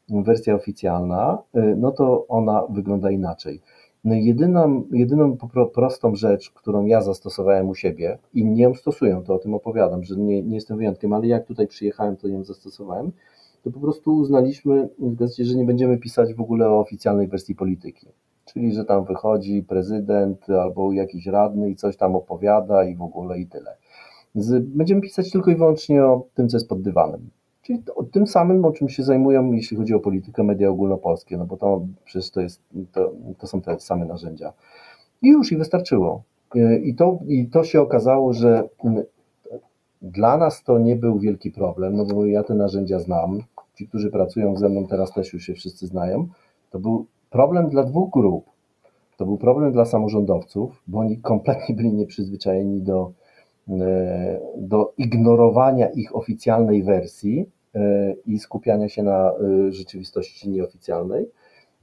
[0.09, 3.61] wersja oficjalna, y, no to ona wygląda inaczej.
[4.03, 5.37] No jedyną, jedyną
[5.73, 10.15] prostą rzecz, którą ja zastosowałem u siebie, inni ją stosują, to o tym opowiadam, że
[10.15, 13.11] nie, nie jestem wyjątkiem, ale jak tutaj przyjechałem, to ją zastosowałem,
[13.63, 14.89] to po prostu uznaliśmy
[15.39, 18.07] że nie będziemy pisać w ogóle o oficjalnej wersji polityki.
[18.45, 23.39] Czyli, że tam wychodzi prezydent albo jakiś radny i coś tam opowiada i w ogóle
[23.39, 23.77] i tyle.
[24.61, 27.29] Będziemy pisać tylko i wyłącznie o tym, co jest pod dywanem.
[27.61, 31.45] Czyli to, tym samym, o czym się zajmują, jeśli chodzi o politykę media ogólnopolskie, no
[31.45, 34.53] bo to przecież to, jest, to, to są te same narzędzia.
[35.21, 36.23] I już i wystarczyło.
[36.83, 38.69] I to, I to się okazało, że
[40.01, 43.39] dla nas to nie był wielki problem, no bo ja te narzędzia znam.
[43.75, 46.27] Ci, którzy pracują ze mną teraz też już się wszyscy znają.
[46.69, 48.45] To był problem dla dwóch grup.
[49.17, 53.11] To był problem dla samorządowców, bo oni kompletnie byli nieprzyzwyczajeni do,
[53.69, 59.31] e, do ignorowania ich oficjalnej wersji e, i skupiania się na
[59.69, 61.29] rzeczywistości nieoficjalnej.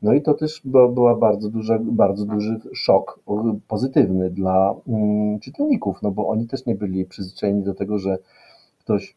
[0.02, 1.50] No i to też była bardzo,
[1.82, 3.20] bardzo duży szok
[3.68, 8.18] pozytywny dla mm, czytelników, no bo oni też nie byli przyzwyczajeni do tego, że
[8.78, 9.16] ktoś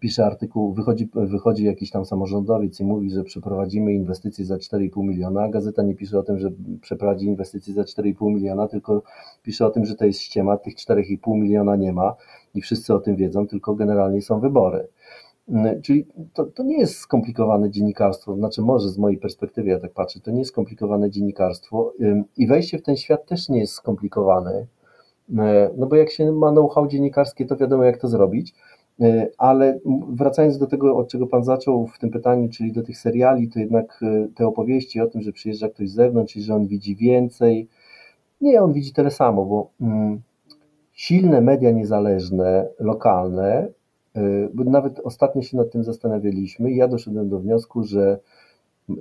[0.00, 5.42] pisze artykuł, wychodzi, wychodzi jakiś tam samorządowiec i mówi, że przeprowadzimy inwestycje za 4,5 miliona,
[5.42, 9.02] a gazeta nie pisze o tym, że przeprowadzi inwestycje za 4,5 miliona, tylko
[9.42, 12.14] pisze o tym, że to jest ściema, tych 4,5 miliona nie ma
[12.54, 14.88] i wszyscy o tym wiedzą, tylko generalnie są wybory.
[15.48, 19.92] Mm, czyli to, to nie jest skomplikowane dziennikarstwo, znaczy może z mojej perspektywy, ja tak
[19.92, 21.92] patrzę, to nie jest skomplikowane dziennikarstwo
[22.36, 24.66] i wejście w ten świat też nie jest skomplikowane,
[25.76, 28.73] no bo jak się ma know-how dziennikarskie, to wiadomo jak to zrobić, E,
[29.38, 29.78] ale
[30.08, 33.58] wracając do tego, od czego Pan zaczął w tym pytaniu, czyli do tych seriali, to
[33.58, 36.96] jednak e, te opowieści o tym, że przyjeżdża ktoś z zewnątrz i że on widzi
[36.96, 37.68] więcej.
[38.40, 40.20] Nie, on widzi tyle samo, bo mm,
[40.92, 43.68] silne media niezależne, lokalne,
[44.16, 48.18] e, bo nawet ostatnio się nad tym zastanawialiśmy i ja doszedłem do wniosku, że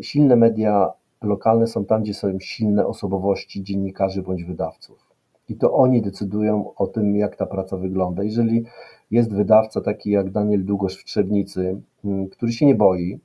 [0.01, 5.13] silne media lokalne są tam, gdzie są silne osobowości dziennikarzy bądź wydawców.
[5.49, 8.23] I to oni decydują o tym, jak ta praca wygląda.
[8.23, 8.65] Jeżeli
[9.13, 13.19] jest wydawca taki jak Daniel Długosz w Trzebnicy, mm, który się nie boi.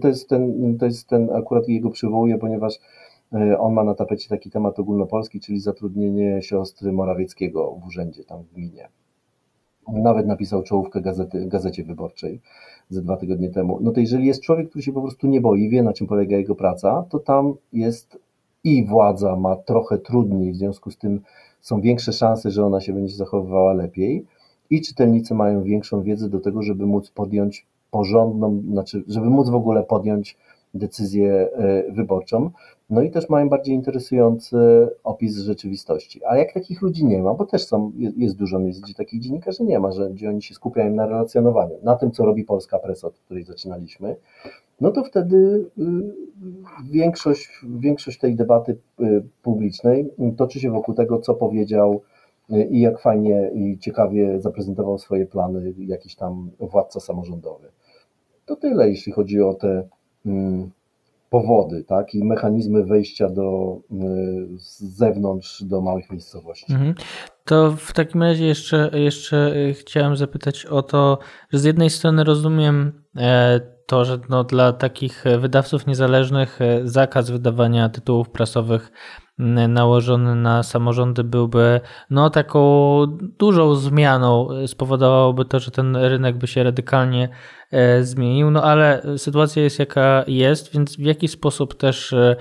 [0.00, 2.74] To, jest ten, to jest ten, akurat jego przywołuję, ponieważ
[3.32, 8.42] e, on ma na tapecie taki temat ogólnopolski, czyli zatrudnienie siostry Morawieckiego w urzędzie tam
[8.42, 8.88] w gminie.
[9.92, 12.40] Nawet napisał czołówkę gazety, gazecie wyborczej
[12.88, 13.78] ze dwa tygodnie temu.
[13.82, 16.36] No to jeżeli jest człowiek, który się po prostu nie boi, wie na czym polega
[16.36, 18.18] jego praca, to tam jest
[18.64, 21.20] i władza ma trochę trudniej, w związku z tym
[21.60, 24.26] są większe szanse, że ona się będzie zachowywała lepiej
[24.70, 29.54] i czytelnicy mają większą wiedzę do tego, żeby móc podjąć porządną, znaczy, żeby móc w
[29.54, 30.36] ogóle podjąć
[30.74, 32.50] decyzję e, wyborczą.
[32.90, 34.56] No i też mają bardziej interesujący
[35.04, 36.20] opis rzeczywistości.
[36.24, 39.64] A jak takich ludzi nie ma, bo też są, jest dużo miejsc, gdzie takich dziennikarzy
[39.64, 43.06] nie ma, że, gdzie oni się skupiają na relacjonowaniu, na tym, co robi polska presa,
[43.06, 44.16] od której zaczynaliśmy,
[44.80, 45.82] no to wtedy y,
[46.90, 52.02] większość, większość tej debaty y, publicznej toczy się wokół tego, co powiedział
[52.48, 57.68] i jak fajnie i ciekawie zaprezentował swoje plany jakiś tam władca samorządowy.
[58.46, 59.88] To tyle, jeśli chodzi o te
[60.26, 60.70] mm,
[61.30, 66.72] powody, tak, i mechanizmy wejścia do, y, z zewnątrz do małych miejscowości.
[66.72, 66.94] Mhm.
[67.44, 71.18] To w takim razie jeszcze, jeszcze chciałem zapytać o to,
[71.52, 77.30] że z jednej strony rozumiem e, to, że no dla takich wydawców niezależnych e, zakaz
[77.30, 78.92] wydawania tytułów prasowych
[79.68, 81.80] nałożony na samorządy byłby
[82.10, 82.60] no taką
[83.38, 87.28] dużą zmianą, spowodowałoby to, że ten rynek by się radykalnie
[87.70, 92.36] e, zmienił, no ale sytuacja jest jaka jest, więc w jaki sposób też e,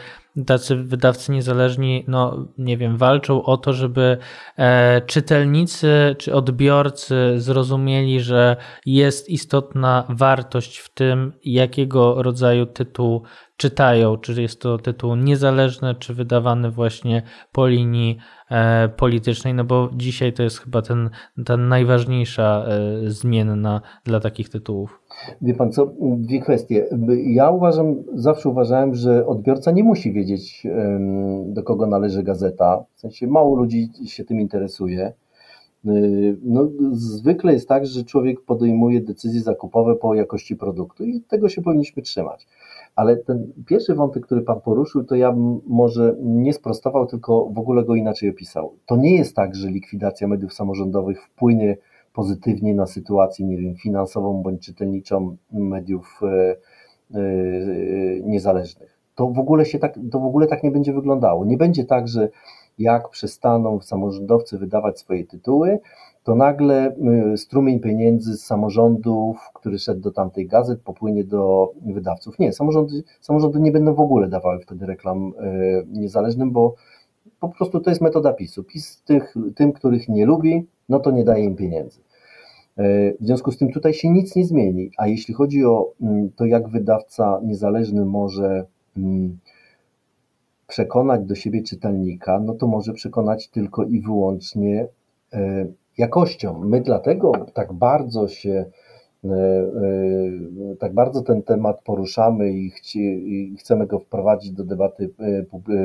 [0.46, 4.18] tacy wydawcy niezależni, no nie wiem, walczą o to, żeby
[4.58, 13.24] e, czytelnicy czy odbiorcy zrozumieli, że jest istotna wartość w tym, jakiego rodzaju tytuł
[13.58, 18.18] czytają, czy jest to tytuł niezależny, czy wydawany właśnie po linii
[18.52, 21.10] e, politycznej, no bo dzisiaj to jest chyba ten,
[21.46, 25.02] ta najważniejsza e, zmienna dla takich tytułów.
[25.42, 26.86] Wie pan co, dwie kwestie.
[27.26, 30.68] Ja uważam, zawsze uważałem, że odbiorca nie musi wiedzieć,
[31.46, 32.84] do kogo należy gazeta.
[32.96, 35.14] W sensie mało ludzi się tym interesuje.
[35.88, 41.50] Y, no, zwykle jest tak, że człowiek podejmuje decyzje zakupowe po jakości produktu i tego
[41.50, 42.48] się powinniśmy trzymać.
[42.96, 47.60] Ale ten pierwszy wątek, który Pan poruszył, to ja bym może nie sprostował, tylko w
[47.60, 48.74] ogóle go inaczej opisał.
[48.86, 51.78] To nie jest tak, że likwidacja mediów samorządowych wpłynie
[52.14, 56.56] pozytywnie na sytuację, nie wiem, finansową bądź czytelniczą mediów e,
[57.16, 57.22] e,
[58.24, 59.00] niezależnych.
[59.16, 61.46] To w ogóle się tak, to w ogóle tak nie będzie wyglądało.
[61.46, 62.30] Nie będzie tak, że
[62.78, 65.80] jak przestaną samorządowcy wydawać swoje tytuły,
[66.24, 66.96] to nagle
[67.34, 72.40] y, strumień pieniędzy z samorządów, który szedł do tamtej gazet, popłynie do wydawców.
[72.40, 76.76] Nie, samorządy, samorządy nie będą w ogóle dawały wtedy reklam y, niezależnym, bo
[77.40, 78.64] po prostu to jest metoda PiSu.
[78.64, 82.00] PiS tych, tym, których nie lubi, no to nie daje im pieniędzy.
[82.80, 84.92] Y, w związku z tym tutaj się nic nie zmieni.
[84.98, 88.66] A jeśli chodzi o mm, to, jak wydawca niezależny może
[88.98, 89.38] mm,
[90.76, 94.88] przekonać do siebie czytelnika, no to może przekonać tylko i wyłącznie
[95.98, 96.60] jakością.
[96.60, 98.66] My dlatego tak bardzo się,
[99.24, 103.00] e, e, tak bardzo ten temat poruszamy i, chci,
[103.34, 105.10] i chcemy go wprowadzić do debaty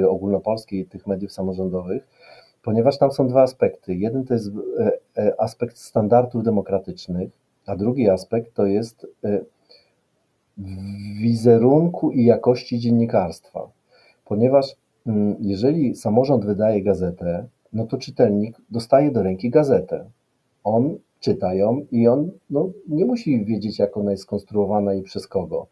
[0.02, 2.06] e, ogólnopolskiej tych mediów samorządowych,
[2.62, 3.94] ponieważ tam są dwa aspekty.
[3.94, 4.50] Jeden to jest
[5.38, 7.30] aspekt standardów demokratycznych,
[7.66, 9.06] a drugi aspekt to jest
[11.20, 13.79] wizerunku i jakości dziennikarstwa.
[14.30, 14.76] Ponieważ
[15.06, 20.04] mm, jeżeli samorząd wydaje gazetę, no to czytelnik dostaje do ręki gazetę.
[20.64, 25.28] On czyta ją i on no, nie musi wiedzieć, jak ona jest skonstruowana i przez
[25.28, 25.66] kogo.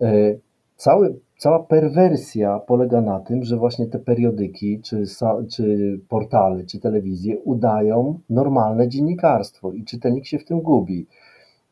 [0.00, 0.34] E,
[0.76, 5.04] cały, cała perwersja polega na tym, że właśnie te periodyki, czy,
[5.50, 11.06] czy portale, czy telewizje udają normalne dziennikarstwo i czytelnik się w tym gubi.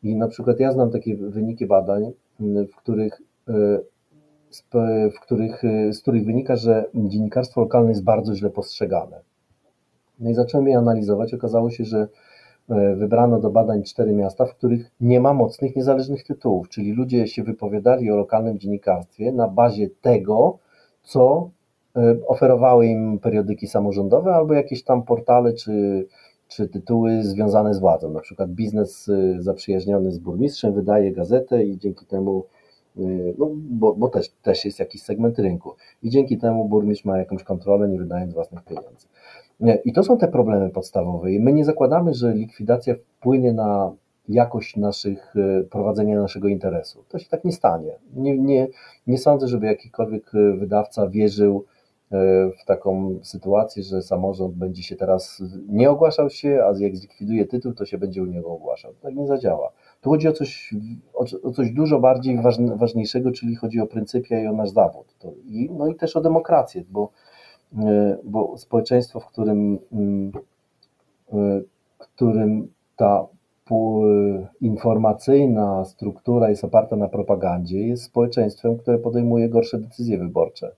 [0.02, 3.52] I na przykład ja znam takie wyniki badań, w których, e,
[5.16, 9.20] w których, e, z których wynika, że dziennikarstwo lokalne jest bardzo źle postrzegane.
[10.20, 11.34] No i zacząłem je analizować.
[11.34, 12.08] Okazało się, że
[12.70, 17.26] e, wybrano do badań cztery miasta, w których nie ma mocnych, niezależnych tytułów, czyli ludzie
[17.26, 20.58] się wypowiadali o lokalnym dziennikarstwie na bazie tego,
[21.02, 21.50] co
[22.26, 26.06] oferowały im periodyki samorządowe albo jakieś tam portale czy
[26.48, 28.10] czy tytuły związane z władzą.
[28.10, 32.44] Na przykład biznes zaprzyjaźniony z burmistrzem wydaje gazetę i dzięki temu,
[33.38, 37.42] no, bo, bo też, też jest jakiś segment rynku i dzięki temu burmistrz ma jakąś
[37.42, 39.06] kontrolę, nie wydając własnych pieniędzy.
[39.84, 41.32] I to są te problemy podstawowe.
[41.32, 43.92] I my nie zakładamy, że likwidacja wpłynie na
[44.28, 47.04] jakość naszych, y, prowadzenia naszego interesu.
[47.08, 47.92] To się tak nie stanie.
[48.16, 48.68] Nie, nie,
[49.06, 51.64] nie sądzę, żeby jakikolwiek wydawca wierzył,
[52.62, 57.72] w taką sytuację, że samorząd będzie się teraz nie ogłaszał się, a jak zlikwiduje tytuł,
[57.72, 58.92] to się będzie u niego ogłaszał.
[59.02, 59.72] Tak nie zadziała.
[60.00, 60.74] Tu chodzi o coś,
[61.14, 62.38] o, coś dużo bardziej
[62.76, 65.14] ważniejszego, czyli chodzi o pryncypia i o nasz zawód.
[65.44, 67.10] I, no i też o demokrację, bo,
[67.78, 70.32] e, bo społeczeństwo, w którym, mm,
[71.32, 71.60] e,
[71.98, 73.26] którym ta
[74.60, 80.72] informacyjna struktura jest oparta na propagandzie, jest społeczeństwem, które podejmuje gorsze decyzje wyborcze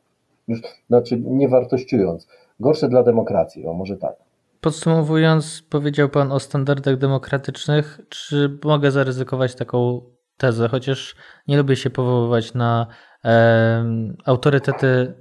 [0.51, 2.29] już, znaczy nie wartościując,
[2.61, 4.17] gorsze dla demokracji, o może tak.
[4.61, 8.01] Podsumowując, powiedział Pan o standardach demokratycznych.
[8.09, 10.01] Czy mogę zaryzykować taką
[10.37, 11.17] tezę, chociaż
[11.49, 12.87] nie lubię się powoływać na
[13.25, 13.85] e,
[14.25, 15.15] autorytety,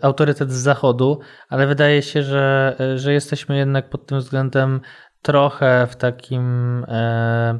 [0.00, 4.80] e, autorytet z zachodu, ale wydaje się, że, że jesteśmy jednak pod tym względem
[5.22, 7.58] trochę w takim, e,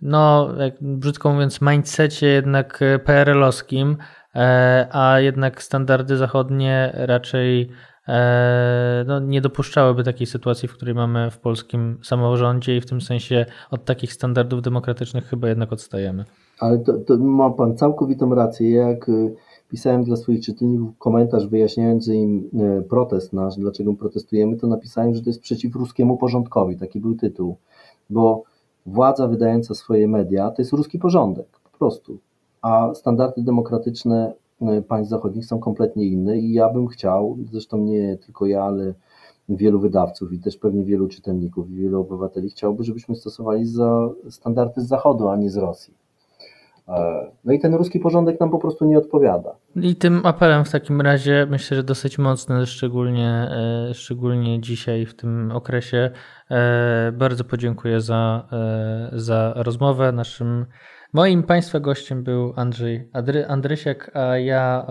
[0.00, 3.96] no, jak brzydko mówiąc, mindsetie jednak PRL-owskim,
[4.34, 7.70] E, a jednak standardy zachodnie raczej
[9.06, 13.46] no, nie dopuszczałyby takiej sytuacji, w której mamy w polskim samorządzie i w tym sensie
[13.70, 16.24] od takich standardów demokratycznych chyba jednak odstajemy.
[16.58, 18.70] Ale to, to ma Pan całkowitą rację.
[18.72, 19.34] Jak y,
[19.70, 25.22] pisałem dla swoich czytelników komentarz wyjaśniający im y, protest nasz, dlaczego protestujemy, to napisałem, że
[25.22, 26.76] to jest przeciw ruskiemu porządkowi.
[26.76, 27.56] Taki był tytuł.
[28.10, 28.42] Bo
[28.86, 31.46] władza wydająca swoje media to jest ruski porządek.
[31.72, 32.18] Po prostu
[32.64, 34.34] a standardy demokratyczne e,
[34.88, 38.94] państw zachodnich są kompletnie inne i ja bym chciał, zresztą nie tylko ja, ale
[39.48, 44.80] wielu wydawców i też pewnie wielu czytelników i wielu obywateli chciałby, żebyśmy stosowali za standardy
[44.80, 45.94] z Zachodu, a nie z Rosji.
[46.88, 49.56] E, no i ten ruski porządek nam po prostu nie odpowiada.
[49.76, 55.14] I tym apelem w takim razie myślę, że dosyć mocny, szczególnie, e, szczególnie dzisiaj w
[55.14, 56.10] tym okresie.
[57.12, 58.48] Bardzo podziękuję za,
[59.12, 60.12] za rozmowę.
[60.12, 60.66] Naszym
[61.14, 64.86] Moim Państwa gościem był Andrzej Andry, Andrysiak, a ja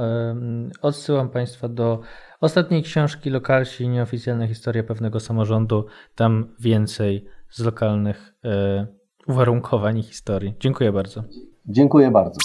[0.76, 2.00] y, odsyłam Państwa do
[2.42, 5.86] ostatniej książki Lokalsi, nieoficjalna historia pewnego samorządu.
[6.16, 8.88] Tam więcej z lokalnych y,
[9.28, 10.56] uwarunkowań i historii.
[10.60, 11.24] Dziękuję bardzo.
[11.66, 12.38] Dziękuję bardzo.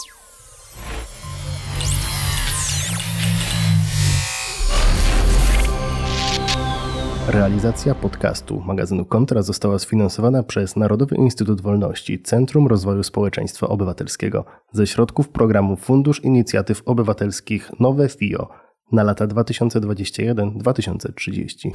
[7.29, 14.87] Realizacja podcastu magazynu Kontra została sfinansowana przez Narodowy Instytut Wolności Centrum Rozwoju Społeczeństwa Obywatelskiego ze
[14.87, 18.49] środków programu Fundusz Inicjatyw Obywatelskich Nowe FIO
[18.93, 21.71] na lata 2021-2030.